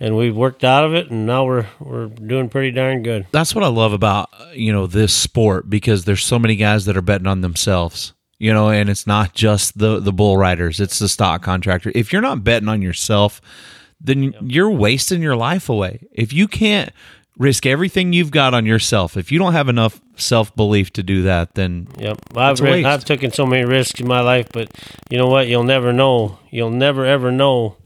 [0.00, 1.10] and we've worked out of it.
[1.10, 3.26] And now we're we're doing pretty darn good.
[3.32, 6.96] That's what I love about you know this sport because there's so many guys that
[6.96, 8.12] are betting on themselves.
[8.38, 11.92] You know, and it's not just the the bull riders; it's the stock contractor.
[11.94, 13.40] If you're not betting on yourself,
[14.00, 16.06] then you're wasting your life away.
[16.12, 16.90] If you can't
[17.38, 21.22] risk everything you've got on yourself, if you don't have enough self belief to do
[21.22, 22.86] that, then Yep, I've It's a ri- waste.
[22.86, 24.70] I've taken so many risks in my life, but
[25.10, 25.48] you know what?
[25.48, 26.38] You'll never know.
[26.50, 27.76] You'll never ever know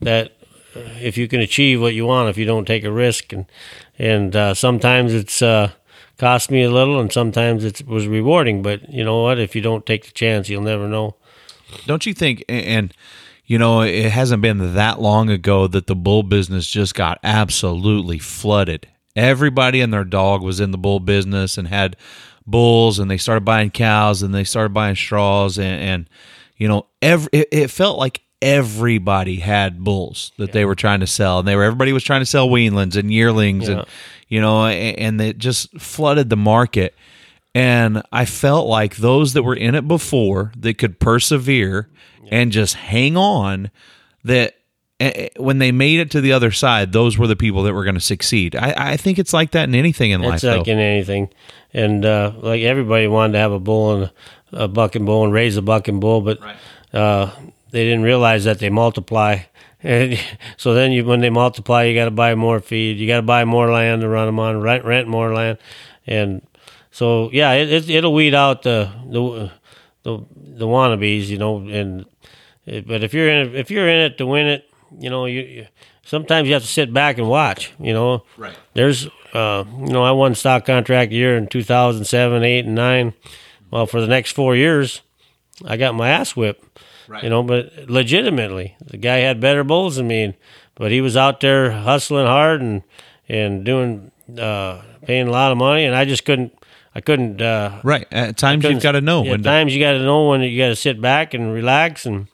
[0.00, 0.32] that
[0.76, 3.32] uh, if you can achieve what you want if you don't take a risk.
[3.32, 3.46] And
[3.98, 5.72] and uh, sometimes it's uh,
[6.18, 8.62] cost me a little, and sometimes it was rewarding.
[8.62, 9.38] But you know what?
[9.38, 11.16] If you don't take the chance, you'll never know.
[11.86, 12.44] Don't you think?
[12.48, 12.94] And
[13.52, 18.18] you know, it hasn't been that long ago that the bull business just got absolutely
[18.18, 18.88] flooded.
[19.14, 21.96] Everybody and their dog was in the bull business and had
[22.46, 26.10] bulls, and they started buying cows and they started buying straws, and, and
[26.56, 31.06] you know, every it, it felt like everybody had bulls that they were trying to
[31.06, 33.80] sell, and they were everybody was trying to sell weanlings and yearlings, Yeah.
[33.80, 33.86] and
[34.28, 36.94] you know, and, and it just flooded the market.
[37.54, 41.88] And I felt like those that were in it before that could persevere
[42.30, 43.70] and just hang on,
[44.24, 44.54] that
[45.00, 47.84] eh, when they made it to the other side, those were the people that were
[47.84, 48.56] going to succeed.
[48.56, 50.72] I, I think it's like that in anything in life, It's like though.
[50.72, 51.28] in anything,
[51.74, 54.10] and uh, like everybody wanted to have a bull and
[54.52, 56.38] a, a bucking bull and raise a bucking bull, but
[56.94, 57.30] uh,
[57.70, 59.40] they didn't realize that they multiply.
[59.84, 60.16] And
[60.56, 62.98] so then, you, when they multiply, you got to buy more feed.
[62.98, 64.60] You got to buy more land to run them on.
[64.60, 65.58] Rent, rent more land,
[66.06, 66.40] and
[66.92, 69.50] so yeah, it, it it'll weed out the the
[70.04, 71.58] the the wannabes, you know.
[71.58, 72.04] And
[72.66, 74.68] it, but if you're in it, if you're in it to win it,
[75.00, 75.66] you know, you, you
[76.04, 77.72] sometimes you have to sit back and watch.
[77.80, 78.54] You know, Right.
[78.74, 83.14] there's uh, you know I won stock contract year in 2007, eight, and nine.
[83.70, 85.00] Well, for the next four years,
[85.64, 86.78] I got my ass whipped.
[87.08, 87.24] Right.
[87.24, 90.36] You know, but legitimately, the guy had better bulls than me,
[90.74, 92.82] but he was out there hustling hard and
[93.28, 96.52] and doing uh, paying a lot of money, and I just couldn't.
[96.94, 97.40] I couldn't.
[97.40, 98.06] Uh, Right.
[98.12, 100.40] At times you've got to know yeah, when At times you got to know when
[100.42, 102.28] you got to sit back and relax and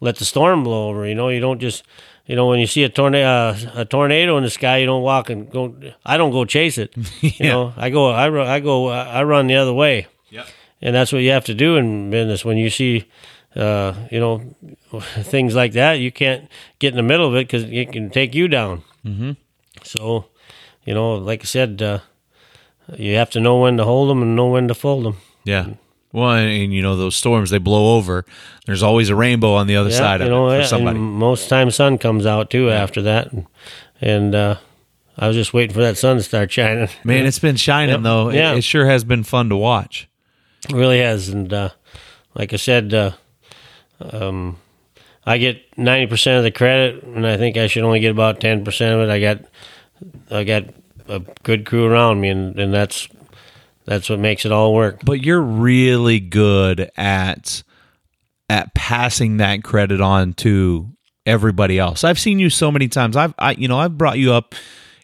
[0.00, 1.06] let the storm blow over.
[1.06, 1.82] You know, you don't just
[2.26, 5.02] you know, when you see a tornado, uh, a tornado in the sky, you don't
[5.02, 5.74] walk and go.
[6.04, 6.92] I don't go chase it.
[7.22, 10.46] You know, I go, I, ru- I go, I run the other way, Yep.
[10.82, 12.44] and that's what you have to do in business.
[12.44, 13.06] When you see,
[13.54, 14.42] uh, you know,
[15.22, 16.48] things like that, you can't
[16.80, 18.82] get in the middle of it because it can take you down.
[19.04, 19.32] Mm-hmm.
[19.84, 20.26] So,
[20.84, 22.00] you know, like I said, uh,
[22.96, 25.16] you have to know when to hold them and know when to fold them.
[25.44, 25.68] Yeah.
[26.12, 28.24] Well, and, and, you know those storms they blow over.
[28.64, 30.98] There's always a rainbow on the other Yeah, side you know, it for somebody.
[30.98, 33.46] most time sun comes out too after that, and,
[34.00, 34.56] and uh,
[35.18, 36.88] I was just waiting for that sun to start shining.
[37.04, 38.02] Man, it's been shining Yep.
[38.02, 38.28] though.
[38.30, 38.54] It- Yeah.
[38.54, 40.08] It, sure has been fun to watch.
[40.70, 41.70] It really has, and uh,
[42.34, 43.10] like I said, uh,
[44.00, 44.56] um,
[45.24, 48.40] I get ninety percent of the credit, and I think I should only get about
[48.40, 49.12] ten percent of it.
[49.12, 49.40] I got,
[50.30, 50.64] I got
[51.08, 53.08] a good crew around me, and, and that's
[53.84, 55.04] that's what makes it all work.
[55.04, 57.62] But you're really good at
[58.48, 60.88] at passing that credit on to
[61.24, 62.04] everybody else.
[62.04, 63.16] I've seen you so many times.
[63.16, 64.54] I've I you know, I've brought you up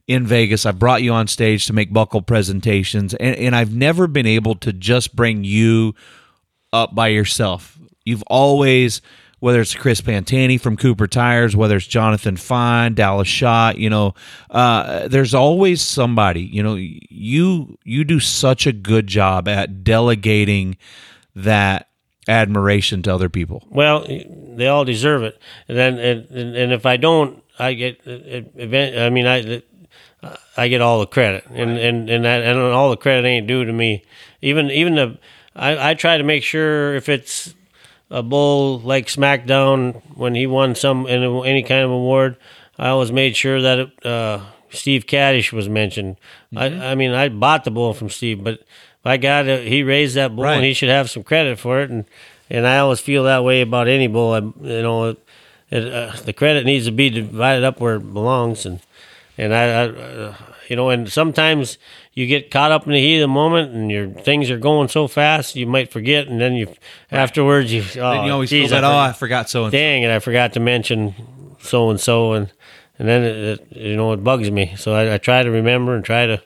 [0.06, 0.66] in Vegas.
[0.66, 4.56] I've brought you on stage to make buckle presentations and, and I've never been able
[4.56, 5.94] to just bring you
[6.72, 7.78] up by yourself.
[8.04, 9.00] You've always
[9.42, 14.14] whether it's Chris Pantani from Cooper Tires, whether it's Jonathan Fine, Dallas Shot, you know,
[14.52, 16.42] uh, there's always somebody.
[16.42, 20.76] You know, you you do such a good job at delegating
[21.34, 21.88] that
[22.28, 23.66] admiration to other people.
[23.68, 28.96] Well, they all deserve it, and then and, and, if I don't, I get event.
[28.96, 29.60] I mean, I
[30.56, 33.64] I get all the credit, and and and that and all the credit ain't due
[33.64, 34.04] to me.
[34.40, 35.18] Even even the
[35.56, 37.54] I, I try to make sure if it's
[38.12, 42.36] a bull like SmackDown when he won some in any kind of award,
[42.78, 46.16] I always made sure that it, uh, Steve Caddish was mentioned.
[46.56, 48.60] I I mean, I bought the bull from Steve, but
[49.04, 49.66] I got it.
[49.66, 50.56] He raised that bull, Right.
[50.56, 51.90] and he should have some credit for it.
[51.90, 52.04] And
[52.50, 54.32] and I always feel that way about any bull.
[54.34, 55.18] I, you know, it,
[55.70, 58.66] it, uh, the credit needs to be divided up where it belongs.
[58.66, 58.80] And
[59.44, 60.34] and I, I uh,
[60.68, 61.78] you know, and sometimes
[62.14, 64.88] you get caught up in the heat of the moment, and your things are going
[64.88, 66.72] so fast, you might forget, and then you
[67.10, 67.82] afterwards you.
[68.00, 70.02] Oh, then you always geez, feel that, I oh, I forgot so and so dang
[70.02, 71.14] it, I forgot to mention
[71.60, 72.50] so and so, and
[72.98, 74.74] and then it, it, you know it bugs me.
[74.76, 76.42] So I, I try to remember and try to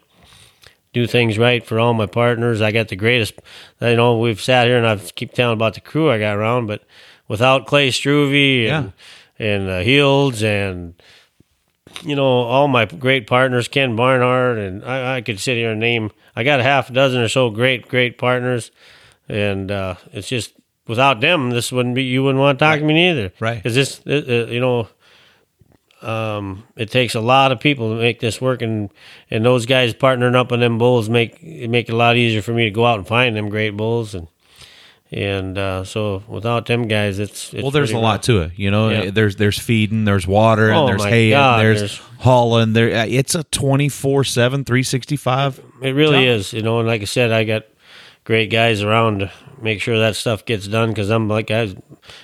[0.92, 2.62] do things right for all my partners.
[2.62, 3.34] I got the greatest.
[3.80, 6.66] You know, we've sat here and I keep telling about the crew I got around,
[6.66, 6.82] but
[7.28, 8.92] without Clay Struve and
[9.38, 10.94] and uh, Healds and
[12.02, 15.80] you know all my great partners, Ken Barnhart, and I, I could sit here and
[15.80, 16.10] name.
[16.34, 18.70] I got a half a dozen or so great great partners,
[19.28, 20.54] and uh, it's just
[20.86, 22.04] without them, this wouldn't be.
[22.04, 23.56] You wouldn't want to talk to me neither, Right.
[23.56, 24.88] Because this, it, it, you know,
[26.02, 28.90] um, it takes a lot of people to make this work, and
[29.30, 32.42] and those guys partnering up on them bulls make it make it a lot easier
[32.42, 34.28] for me to go out and find them great bulls, and
[35.12, 38.52] and uh, so without them guys, it's, it's well, there's a pretty lot to it.
[38.56, 39.10] You know, Yeah.
[39.10, 42.72] there's there's feeding, there's water, and Oh, there's hay, God, and there's, there's- hauling.
[42.72, 46.38] There, uh, it's a 24 7 365 It really job.
[46.40, 46.78] is, you know.
[46.80, 47.64] And like I said, I got
[48.24, 49.30] great guys around to
[49.62, 50.88] make sure that stuff gets done.
[50.88, 51.74] Because I'm like, guys,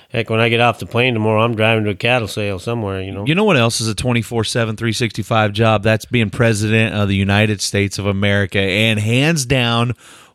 [0.09, 3.01] heck, when I get off the plane tomorrow, I'm driving to a cattle sale somewhere.
[3.01, 5.83] You know, You know what else is a 24 7, 365 job?
[5.83, 8.59] That's being president of the United States of America.
[8.59, 9.93] And hands down,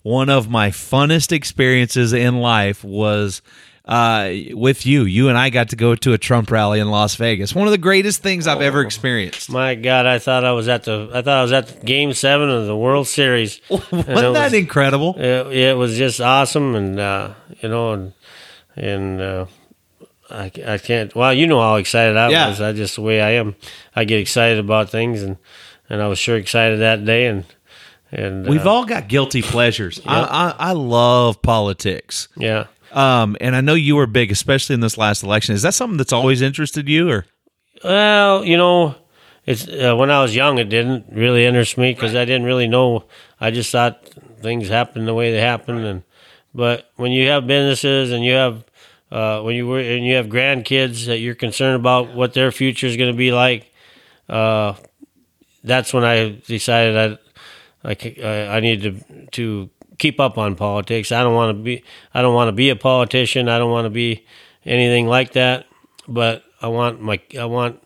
[0.08, 3.42] one of my funnest experiences in life was
[3.84, 5.04] uh, with you.
[5.04, 7.54] You and I got to go to a Trump rally in Las Vegas.
[7.54, 9.50] One of the greatest things I've ever experienced.
[9.50, 12.50] my God, I thought I was at the, I thought I was at Game Seven
[12.50, 13.60] of the World Series.
[13.70, 15.14] Wasn't that was- incredible?
[15.18, 18.12] It, it was just awesome, and uh, you know, and
[18.76, 19.46] and uh,
[20.30, 21.14] I, I can't.
[21.14, 22.48] Well, you know how excited I Yeah.
[22.48, 22.60] was.
[22.60, 23.56] I just the way I am.
[23.96, 25.38] I get excited about things, and
[25.88, 27.44] and I was sure excited that day, and
[28.10, 30.00] and We've uh, all got guilty pleasures.
[30.06, 32.28] I, I, I love politics.
[32.36, 32.66] yeah.
[32.90, 35.54] Um, and I know you were big, especially in this last election.
[35.54, 37.26] Is that something that's always interested you, or
[37.84, 38.94] Well, you know,
[39.44, 42.66] it's uh, when I was young, it didn't really interest me because I didn't really
[42.66, 43.04] know.
[43.40, 44.06] I just thought
[44.40, 46.02] things happened the way they happened, and
[46.54, 48.64] but when you have businesses and you have
[49.10, 52.86] uh, when you were and you have grandkids that you're concerned about what their future
[52.86, 53.72] is going to be like,
[54.28, 54.74] uh,
[55.62, 57.18] that's when I decided
[57.84, 61.12] I I, I I need to to keep up on politics.
[61.12, 61.82] I don't want to be
[62.14, 63.48] I don't want to be a politician.
[63.48, 64.24] I don't want to be
[64.64, 65.66] anything like that.
[66.06, 67.82] But I want my I want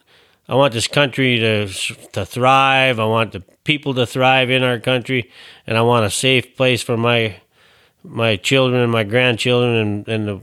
[0.49, 1.67] I want this country to
[2.13, 3.01] to thrive.
[3.01, 5.31] I want the people to thrive in our country,
[5.67, 7.41] and I want a safe place for my
[8.05, 10.41] my children and my grandchildren and and the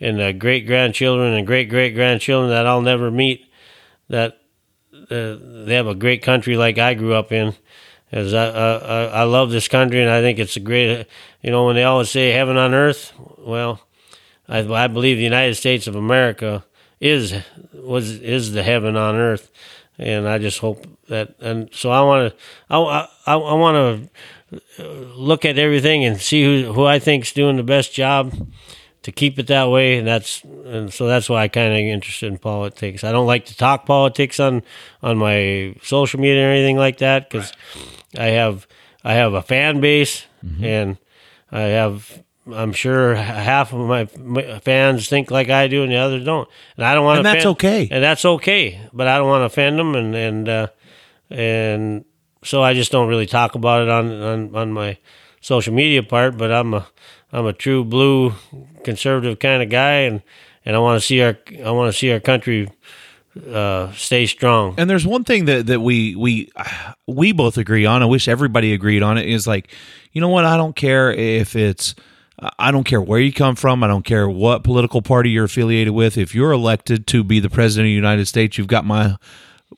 [0.00, 3.46] and the great grandchildren and great great grandchildren that I'll never meet.
[4.08, 4.38] That
[5.10, 7.54] uh, they have a great country like I grew up in.
[8.12, 11.06] As I, I I love this country and I think it's a great.
[11.42, 13.80] You know when they always say heaven on earth, well,
[14.48, 16.64] I I believe the United States of America
[17.00, 17.34] is
[17.72, 19.50] was is the heaven on earth,
[19.98, 21.34] and I just hope that.
[21.40, 22.38] And so I want to
[22.68, 24.10] I I, I want
[24.78, 28.34] to look at everything and see who who I think's doing the best job
[29.02, 29.98] to keep it that way.
[29.98, 33.04] And that's and so that's why I kind of interested in politics.
[33.04, 34.62] I don't like to talk politics on
[35.02, 37.52] on my social media or anything like that because
[38.16, 38.66] I have
[39.04, 40.26] I have a fan base
[40.62, 40.98] and
[41.50, 42.22] I have.
[42.52, 44.06] I'm sure half of my
[44.64, 46.48] fans think like I do, and the others don't.
[46.76, 47.88] And I don't want to And that's offend, okay.
[47.88, 48.80] And that's okay.
[48.92, 50.66] But I don't want to offend them, and and uh,
[51.30, 52.04] and
[52.42, 54.98] so I just don't really talk about it on, on on my
[55.40, 56.36] social media part.
[56.36, 56.88] But I'm a
[57.32, 58.34] I'm a true blue
[58.84, 60.22] conservative kind of guy, and
[60.64, 62.70] and I want to see our I want to see our country
[63.50, 64.74] uh, stay strong.
[64.76, 66.50] And there's one thing that that we we
[67.06, 68.02] we both agree on.
[68.02, 69.26] I wish everybody agreed on it.
[69.26, 69.70] Is like,
[70.12, 70.44] you know what?
[70.44, 71.94] I don't care if it's.
[72.58, 73.84] I don't care where you come from.
[73.84, 76.18] I don't care what political party you're affiliated with.
[76.18, 79.16] If you're elected to be the president of the United States, you've got my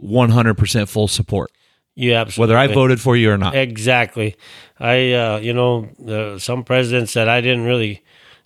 [0.01, 1.51] 100% full support,
[1.97, 3.55] You absolutely whether I voted for you or not.
[3.55, 4.37] Exactly.
[4.81, 8.03] I, uh, you know, uh, some presidents that I didn't really,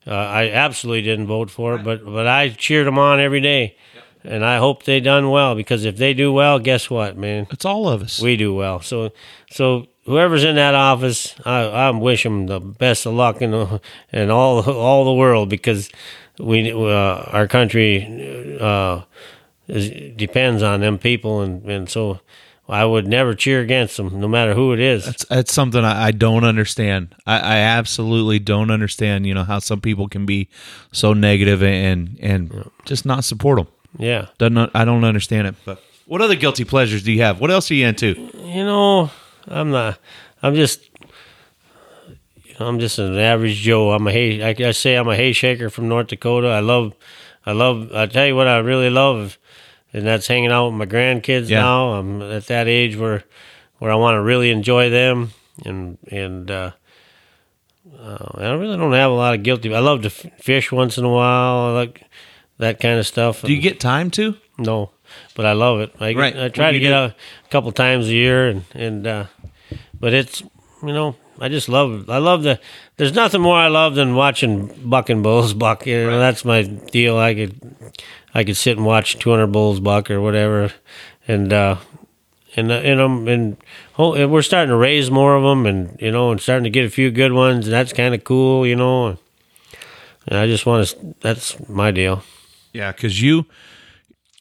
[0.07, 3.76] uh, I absolutely didn't vote for, but but I cheered them on every day,
[4.22, 7.64] and I hope they done well because if they do well, guess what, man, It's
[7.64, 8.20] all of us.
[8.20, 8.82] we do well.
[8.82, 9.12] So
[9.51, 13.80] so whoever's in that office, I, I wish them the best of luck in the,
[14.12, 15.88] in all all the world because
[16.38, 19.03] we uh, our country uh,
[19.68, 22.20] is, depends on them people, and and so.
[22.68, 25.06] I would never cheer against them, no matter who it is.
[25.06, 27.14] That's, that's something I, I don't understand.
[27.26, 29.26] I, I absolutely don't understand.
[29.26, 30.48] You know how some people can be
[30.92, 33.68] so negative and and just not support them.
[33.96, 34.26] Yeah.
[34.36, 35.54] Doesn't I don't understand it.
[35.64, 37.40] But what other guilty pleasures do you have?
[37.40, 38.14] What else are you into?
[38.34, 39.10] You know,
[39.46, 39.98] I'm not.
[40.42, 40.82] I'm just.
[42.44, 43.92] You know, I'm just an average Joe.
[43.92, 44.42] I'm a hay.
[44.42, 46.48] I, I say I'm a hay shaker from North Dakota.
[46.48, 46.92] I love.
[47.46, 47.92] I love.
[47.94, 49.38] I tell you what, I really love,
[49.93, 51.61] and that's hanging out with my grandkids Yeah.
[51.61, 51.93] now.
[51.95, 53.24] I'm at that age where,
[53.78, 55.32] where I want to really enjoy them,
[55.64, 56.51] and and.
[56.51, 56.70] uh
[57.99, 59.74] uh, I really don't have a lot of guilty.
[59.74, 61.59] I love to f- fish once in a while.
[61.59, 62.03] I like
[62.59, 63.43] that kind of stuff.
[63.43, 64.36] Do you get time to?
[64.59, 64.91] No,
[65.34, 65.95] but I love it.
[65.99, 66.36] I, Right.
[66.39, 69.24] I try Well, to get do- out a couple times a year, and and uh,
[69.99, 70.43] but it's
[70.82, 72.61] you know I just love I love the.
[72.99, 75.86] There's nothing more I love than watching buck and bulls buck.
[75.86, 77.16] You know, that's my deal.
[77.16, 77.74] I could
[78.34, 80.72] I could sit and watch 200 bulls buck or whatever,
[81.26, 81.76] and uh,
[82.56, 83.56] and uh, and um and,
[83.96, 86.84] and we're starting to raise more of them, and you know, and starting to get
[86.84, 89.18] a few good ones, and that's kind of cool, you know.
[90.26, 91.14] And I just want to.
[91.20, 92.22] That's my deal.
[92.72, 93.46] Yeah, because you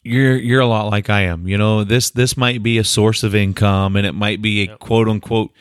[0.04, 1.48] you're you're a lot like I am.
[1.48, 4.78] You know this this might be a source of income and it might be a
[4.78, 5.52] quote unquote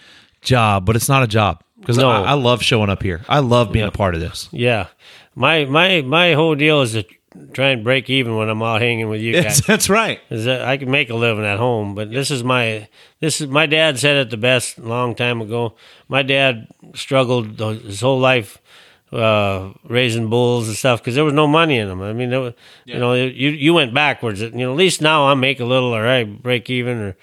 [0.43, 2.11] job, but it's not a job because No.
[2.11, 3.23] I, I love showing up here.
[3.29, 4.49] I love being a part of this.
[4.53, 4.89] Yeah,
[5.35, 7.05] my my my whole deal is to
[7.53, 9.61] try and break even when I'm out hanging with you guys.
[9.67, 10.21] that's right.
[10.31, 12.89] Is that I can make a living at home, but this is my
[13.21, 15.75] this is my dad said it the best a long time ago.
[16.09, 18.59] My dad struggled his whole life
[19.13, 22.03] uh, raising bulls and stuff because there was no money in them.
[22.03, 24.41] I mean, there was, you know, you you went backwards.
[24.41, 27.17] You know, at least now I make a little or I break even or.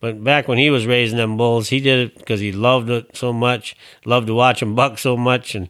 [0.00, 3.16] But back when he was raising them bulls, he did it because he loved it
[3.16, 5.68] so much, loved to watch them buck so much, and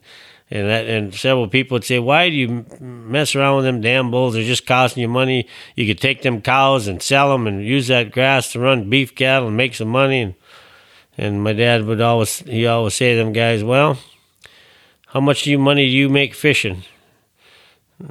[0.51, 4.11] and that, and several people would say, "Why do you mess around with them damn
[4.11, 4.35] bulls?
[4.35, 5.47] They're just costing you money.
[5.77, 9.15] You could take them cows and sell them and use that grass to run beef
[9.15, 10.35] cattle and make some money." And
[11.19, 13.99] and my dad would always he always say to them guys, "Well,
[15.09, 16.85] how much do you money do you make fishing?"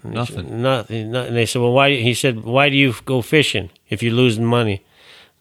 [0.03, 0.61] Nothing.
[0.61, 1.11] Nothing.
[1.11, 1.27] nothing.
[1.27, 4.45] And they said, "Well, why?" He said, "Why do you go fishing if you're losing
[4.45, 4.83] money?"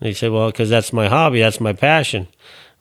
[0.01, 1.41] And he said, "Well, because that's my hobby.
[1.41, 2.29] That's my passion."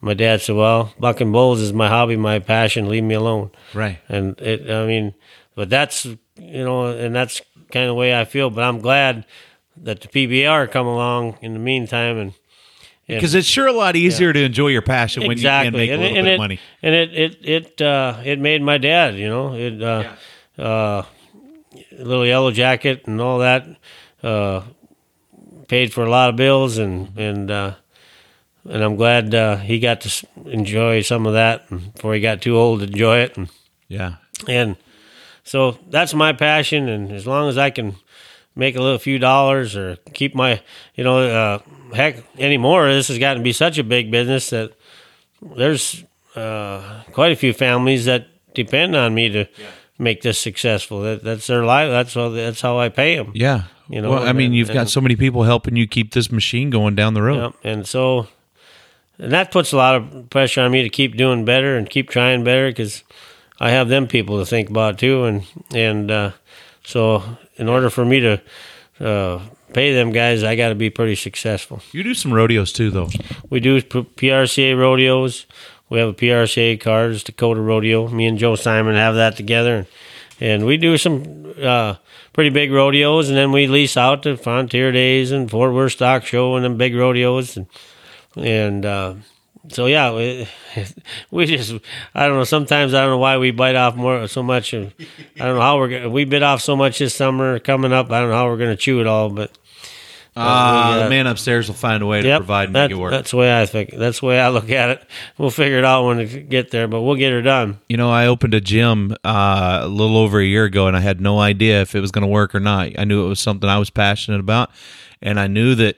[0.06, 2.88] My dad said, "Well, bucking bulls is my hobby, my passion.
[2.88, 3.98] Leave me alone." Right.
[4.08, 5.16] And it, I mean,
[5.56, 7.42] but that's you know, and that's
[7.72, 8.52] kind of the way I feel.
[8.52, 9.26] But I'm glad
[9.78, 12.34] that the PBR come along in the meantime, and
[13.08, 15.98] Because it's sure a lot easier to enjoy your passion when you can make a
[15.98, 16.60] little it- and bit it, money.
[16.84, 20.14] And it it it uh, it made my dad, you know, it uh,
[20.62, 21.04] uh,
[21.98, 23.66] little yellow jacket and all that.
[24.22, 24.62] Uh,
[25.68, 27.74] paid for a lot of bills and and uh,
[28.70, 32.58] and I'm glad uh, he got to enjoy some of that before he got too
[32.58, 33.38] old to enjoy it.
[33.38, 33.50] And,
[33.88, 34.16] Yeah.
[34.48, 34.76] and
[35.44, 36.90] so that's my passion.
[36.90, 37.96] And as long as I can
[38.56, 40.62] make a little few dollars or keep my,
[40.96, 41.60] you know, uh,
[41.94, 44.72] heck, anymore, this has gotten to be such a big business that
[45.42, 46.04] there's
[46.36, 49.46] uh, quite a few families that depend on me to
[50.00, 51.02] make this successful.
[51.02, 51.90] That, that's their life.
[51.90, 53.32] That's how that's how I pay them.
[53.36, 53.64] Yeah.
[53.90, 56.32] You know, well, I mean, and- you've got so many people helping you keep this
[56.32, 57.42] machine going down the road.
[57.42, 57.54] Yep.
[57.64, 58.28] And so,
[59.18, 62.10] and that puts a lot of pressure on me to keep doing better and keep
[62.10, 63.04] trying better because
[63.60, 65.26] I have them people to think about too.
[65.26, 65.44] And
[65.74, 66.32] and uh,
[66.84, 67.24] so,
[67.56, 68.42] in order for me to
[69.00, 69.42] uh,
[69.74, 71.82] pay them guys, I got to be pretty successful.
[71.92, 73.10] You do some rodeos too, though.
[73.50, 75.46] We do P- PRCA rodeos.
[75.90, 78.08] We have a PRCA card, it's Dakota Rodeo.
[78.08, 79.88] Me and Joe Simon have that together, and,
[80.40, 81.96] and we do some uh,
[82.34, 86.26] pretty big rodeos, and then we lease out to Frontier Days and Fort Worth Stock
[86.26, 87.68] Show and then big rodeos, and
[88.36, 89.14] and uh,
[89.70, 90.48] so yeah, we,
[91.32, 91.74] we just
[92.14, 92.44] I don't know.
[92.44, 94.74] Sometimes I don't know why we bite off more so much.
[94.74, 94.94] And
[95.40, 98.12] I don't know how we're gonna, we bit off so much this summer coming up.
[98.12, 99.52] I don't know how we're going to chew it all, but
[100.38, 102.98] we, uh, the man upstairs will find a way to Yep, provide and that- make
[102.98, 103.12] it work.
[103.12, 103.92] That's the way I think.
[103.92, 105.04] That's the way I look at it.
[105.38, 107.80] We'll figure it out when we get there, but we'll get her done.
[107.88, 111.00] You know, I opened a gym uh, a little over a year ago, and I
[111.00, 113.00] had no idea if it was going to work or not.
[113.00, 114.72] I knew it was something I was passionate about,
[115.22, 115.96] and I knew that,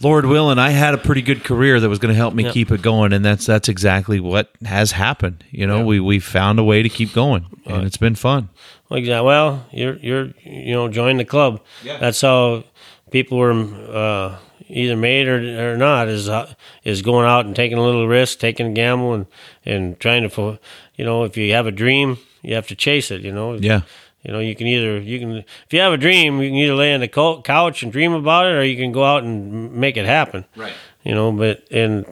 [0.00, 2.70] Lord willing, I had a pretty good career that was going to help me keep
[2.70, 5.44] it going, and that's that's exactly what has happened.
[5.50, 8.48] You know, we we found a way to keep going, and it's been fun.
[8.88, 9.26] Well, exactly.
[9.26, 11.60] Well, you're you're you know join the club.
[11.82, 11.98] Yeah.
[11.98, 12.64] That's how
[13.10, 14.38] people were uh,
[14.68, 18.40] either made or or not is uh, is going out and taking a little risk,
[18.40, 19.26] taking a gamble, and
[19.64, 20.58] and trying to
[20.96, 23.22] you know if you have a dream, you have to chase it.
[23.22, 23.54] You know.
[23.54, 23.82] Yeah,
[24.24, 26.74] You know, you can either you can if you have a dream, you can either
[26.74, 29.96] lay on the couch and dream about it, or you can go out and make
[29.96, 30.46] it happen.
[30.56, 30.72] right.
[31.02, 32.06] You know, but and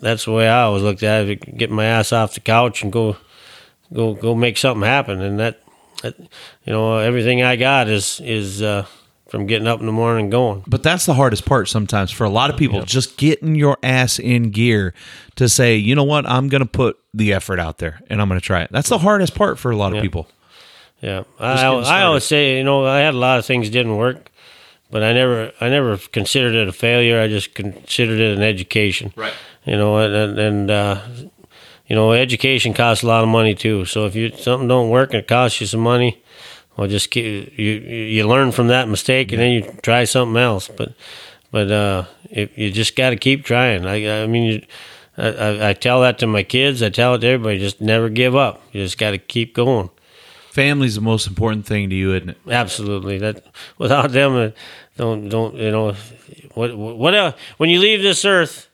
[0.00, 2.92] that's the way I always looked at it: get my ass off the couch and
[2.92, 3.16] go,
[3.92, 5.20] go, go make something happen.
[5.20, 5.60] And that,
[6.02, 8.86] that you know, everything I got is is uh,
[9.28, 10.62] from getting up in the morning and going.
[10.66, 12.82] But that's the hardest part sometimes for a lot of people.
[12.84, 14.94] Just getting your ass in gear
[15.34, 18.28] to say, you know what, I'm going to put the effort out there and I'm
[18.28, 18.70] going to try it.
[18.70, 20.28] That's the hardest part for a lot of people.
[21.00, 24.30] Yeah, I, I always say, you know, I had a lot of things didn't work,
[24.90, 27.20] but I never, I never considered it a failure.
[27.20, 29.12] I just considered it an education.
[29.14, 29.34] Right.
[29.64, 31.02] You know, and and, uh,
[31.86, 33.84] you know, education costs a lot of money too.
[33.84, 36.22] So if you something don't work and it costs you some money,
[36.76, 40.68] well, just keep, you you learn from that mistake and then you try something else.
[40.68, 40.94] But
[41.52, 43.86] but uh, if you just got to keep trying.
[43.86, 44.44] I I mean.
[44.44, 44.62] You,
[45.18, 46.82] I, I, I tell that to my kids.
[46.82, 47.58] I tell it to everybody.
[47.58, 48.60] Just never give up.
[48.72, 49.88] You just got to keep going.
[50.56, 52.38] Family's the most important thing to you, isn't it?
[52.48, 53.18] Absolutely.
[53.18, 53.44] That
[53.76, 54.54] without them,
[54.96, 55.94] don't don't you know
[56.54, 58.70] what what uh, when you leave this earth,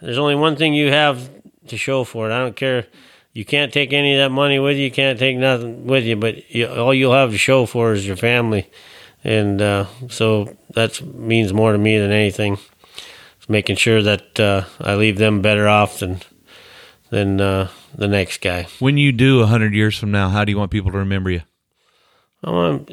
[0.00, 1.30] there's only one thing you have
[1.68, 2.34] to show for it.
[2.34, 2.86] I don't care.
[3.34, 4.82] You can't take any of that money with you.
[4.82, 6.16] You can't take nothing with you.
[6.16, 8.68] But you, all you'll have to show for is your family,
[9.22, 12.58] and uh, so that means more to me than anything.
[13.36, 16.20] It's making sure that uh, I leave them better off than
[17.10, 18.66] than uh, the next guy.
[18.78, 21.30] When you do a 100 years from now, how do you want people to remember
[21.30, 21.42] you?
[22.44, 22.90] I want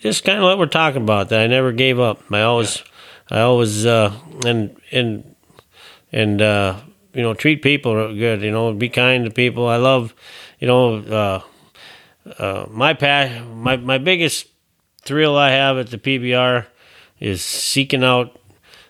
[0.00, 1.28] just kind of what we're talking about.
[1.28, 2.20] That I never gave up.
[2.30, 2.82] I always,
[3.30, 4.12] I always, uh,
[4.44, 5.34] and and
[6.12, 6.80] and uh,
[7.14, 8.42] you know, treat people good.
[8.42, 9.66] You know, be kind to people.
[9.68, 10.14] I love,
[10.58, 11.42] you know, uh,
[12.38, 14.48] uh, my pa- my my biggest
[15.02, 16.66] thrill I have at the PBR
[17.20, 18.38] is seeking out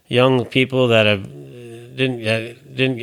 [0.07, 2.19] young people that have didn't
[2.75, 2.99] didn't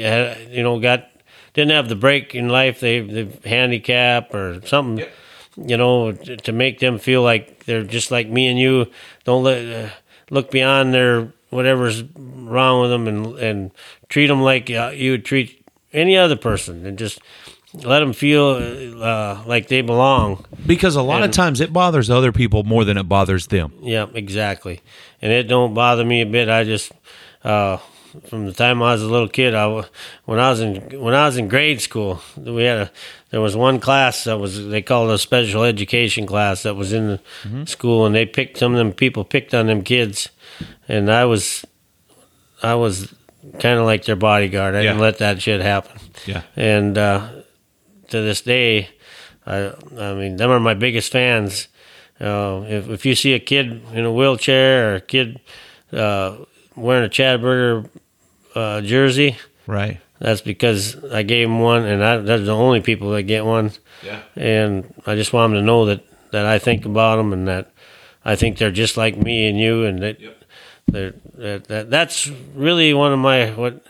[0.52, 1.10] you know got
[1.58, 2.80] didn't have the break in life.
[2.80, 5.06] They the handicap or something
[5.58, 8.86] you know, t- to make them feel like they're just like me and you.
[9.24, 9.90] Don't let uh,
[10.30, 13.72] look beyond their whatever's wrong with them and and
[14.10, 17.20] treat them like uh, you would treat any other person, and just
[17.74, 20.46] let them feel uh, like they belong.
[20.66, 23.74] Because a lot of times it bothers other people more than it bothers them.
[23.82, 24.82] Yeah, exactly.
[25.22, 26.50] And it don't bother me a bit.
[26.50, 26.92] I just
[27.44, 27.78] uh,
[28.28, 29.84] from the time I was a little kid, I
[30.26, 32.92] when I was in when I was in grade school, we had a
[33.30, 37.08] there was one class that was they called a special education class that was in
[37.44, 40.30] the school, and they picked some of them people picked on them kids,
[40.88, 41.66] and I was
[42.64, 43.14] I was
[43.60, 44.76] kind of like their bodyguard.
[44.76, 46.42] I didn't let that shit happen Yeah.
[46.56, 47.30] and uh,
[48.10, 48.90] to this day,
[49.46, 51.68] I I mean, them are my biggest fans.
[52.20, 55.40] Uh, if if you see a kid in a wheelchair or a kid
[55.94, 56.36] uh,
[56.76, 57.88] wearing a Chad Berger
[58.58, 59.36] uh, jersey,
[59.68, 60.00] Right.
[60.20, 63.72] that's because I gave them one, and I, that's the only people that get one.
[64.04, 64.22] Yeah.
[64.36, 66.02] And I just want them to know that
[66.32, 67.72] that I think about them and that
[68.26, 70.18] I think they're just like me and you, and that.
[70.90, 73.84] They're, that, that that's really one of my what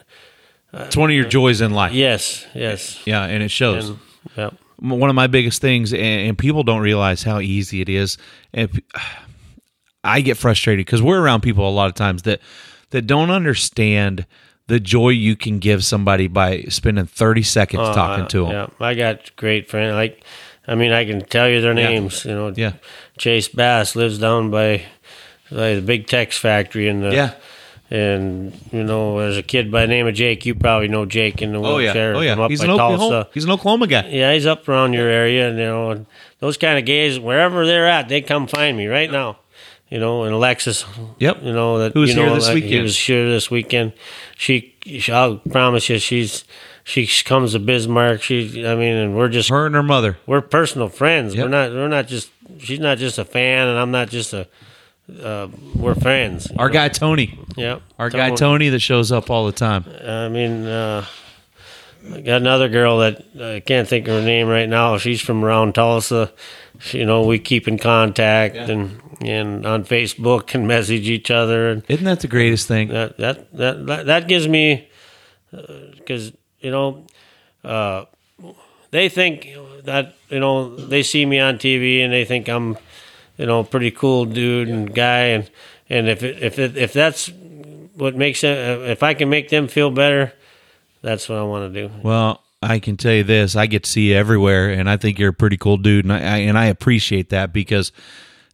[0.73, 1.93] It's one of your joys in life.
[1.93, 3.89] yes yes Yeah, and it shows.
[3.89, 3.99] and,
[4.35, 4.49] yeah
[4.79, 8.17] one of my biggest things, and, and people don't realize how easy it is.
[8.53, 8.83] And p-
[10.03, 12.39] I get frustrated because we're around people a lot of times that
[12.91, 14.25] that don't understand
[14.67, 18.51] the joy you can give somebody by spending thirty seconds Oh, talking to them.
[18.51, 19.95] Yeah, I got great friends.
[19.95, 20.23] Like,
[20.67, 21.89] I mean, I can tell you their Yeah.
[21.89, 22.25] names.
[22.25, 22.73] You know, Yeah.
[23.17, 24.83] Chase Bass lives down by,
[25.51, 27.13] by the big Tex factory in the.
[27.13, 27.31] Yeah.
[27.89, 30.45] And you know, there's a kid by the name of Jake.
[30.45, 32.15] You probably know Jake in the oh, wheelchair.
[32.15, 32.35] Oh yeah.
[32.35, 32.47] Oh yeah.
[32.49, 33.29] He's an Oklahoma.
[33.33, 34.09] He's an Oklahoma guy.
[34.09, 36.05] Yeah, he's up around your area, and you know, and
[36.39, 39.37] those kind of guys, wherever they're at, they come find me right now.
[39.89, 40.85] You know, and Alexis.
[41.19, 41.43] Yep.
[41.43, 42.73] You know that Who was you know, here this like, weekend.
[42.73, 43.93] He was here this weekend.
[44.37, 46.43] She, she, I'll promise you, she's
[46.83, 48.21] she comes to Bismarck.
[48.21, 50.17] She, I mean, and we're just Her and her mother.
[50.25, 51.35] we're personal friends.
[51.35, 51.43] Yep.
[51.43, 52.29] We're not we're not just
[52.59, 54.47] she's not just a fan, and I'm not just a.
[55.23, 56.51] Uh, we're friends.
[56.57, 57.39] Our guy Tony.
[57.55, 57.81] Yep.
[57.97, 59.85] Our guy Tony that shows up all the time.
[60.03, 61.05] I mean, uh,
[62.13, 64.97] I got another girl that I can't think of her name right now.
[64.97, 66.33] She's from around Tulsa.
[66.79, 71.69] She, you know, we keep in contact and and on Facebook and message each other.
[71.69, 72.89] And Isn't that the greatest thing?
[72.89, 74.89] that that that that, that gives me
[75.51, 77.05] because you know
[77.63, 78.05] uh,
[78.91, 79.49] they think
[79.83, 82.77] that you know they see me on TV and they think I'm
[83.37, 85.49] you know a pretty cool dude and guy and
[85.89, 87.31] and if it, if it, if that's
[87.95, 90.33] what makes them if I can make them feel better,
[91.01, 91.93] that's what I want to do.
[92.03, 95.17] Well, I can tell you this: I get to see you everywhere, and I think
[95.17, 97.91] you're a pretty cool dude, and I, I and I appreciate that because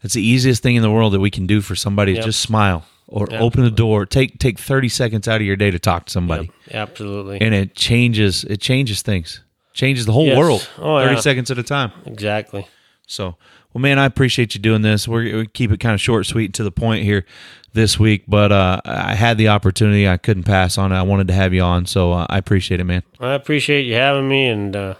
[0.03, 2.39] it's the easiest thing in the world that we can do for somebody is just
[2.41, 3.41] smile or Yep.
[3.41, 4.05] open the door.
[4.05, 7.75] Take take thirty seconds out of your day to talk to somebody, Absolutely, and it
[7.75, 9.41] changes it changes things,
[9.73, 10.37] changes the whole Yes.
[10.37, 10.69] world.
[10.79, 11.19] Oh, Thirty yeah.
[11.21, 11.91] seconds at a time.
[12.05, 12.67] exactly.
[13.05, 13.35] So,
[13.73, 15.07] well, man, I appreciate you doing this.
[15.09, 17.25] We're, we keep it kind of short, sweet, to the point here
[17.73, 18.23] this week.
[18.29, 20.95] But uh, I had the opportunity; I couldn't pass on it.
[20.95, 23.03] I wanted to have you on, so uh, I appreciate it, man.
[23.19, 24.93] I appreciate you having me, and uh,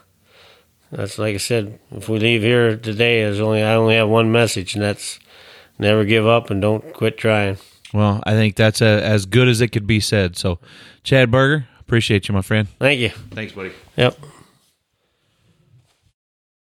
[0.95, 1.79] that's like I said.
[1.91, 5.19] If we leave here today, is only I only have one message, and that's
[5.79, 7.57] never give up and don't quit trying.
[7.93, 10.35] Well, I think that's a, as good as it could be said.
[10.35, 10.59] So,
[11.03, 12.67] Chad Berger, appreciate you, my friend.
[12.79, 13.09] Thank you.
[13.09, 13.71] Thanks, buddy.
[13.97, 14.17] Yep.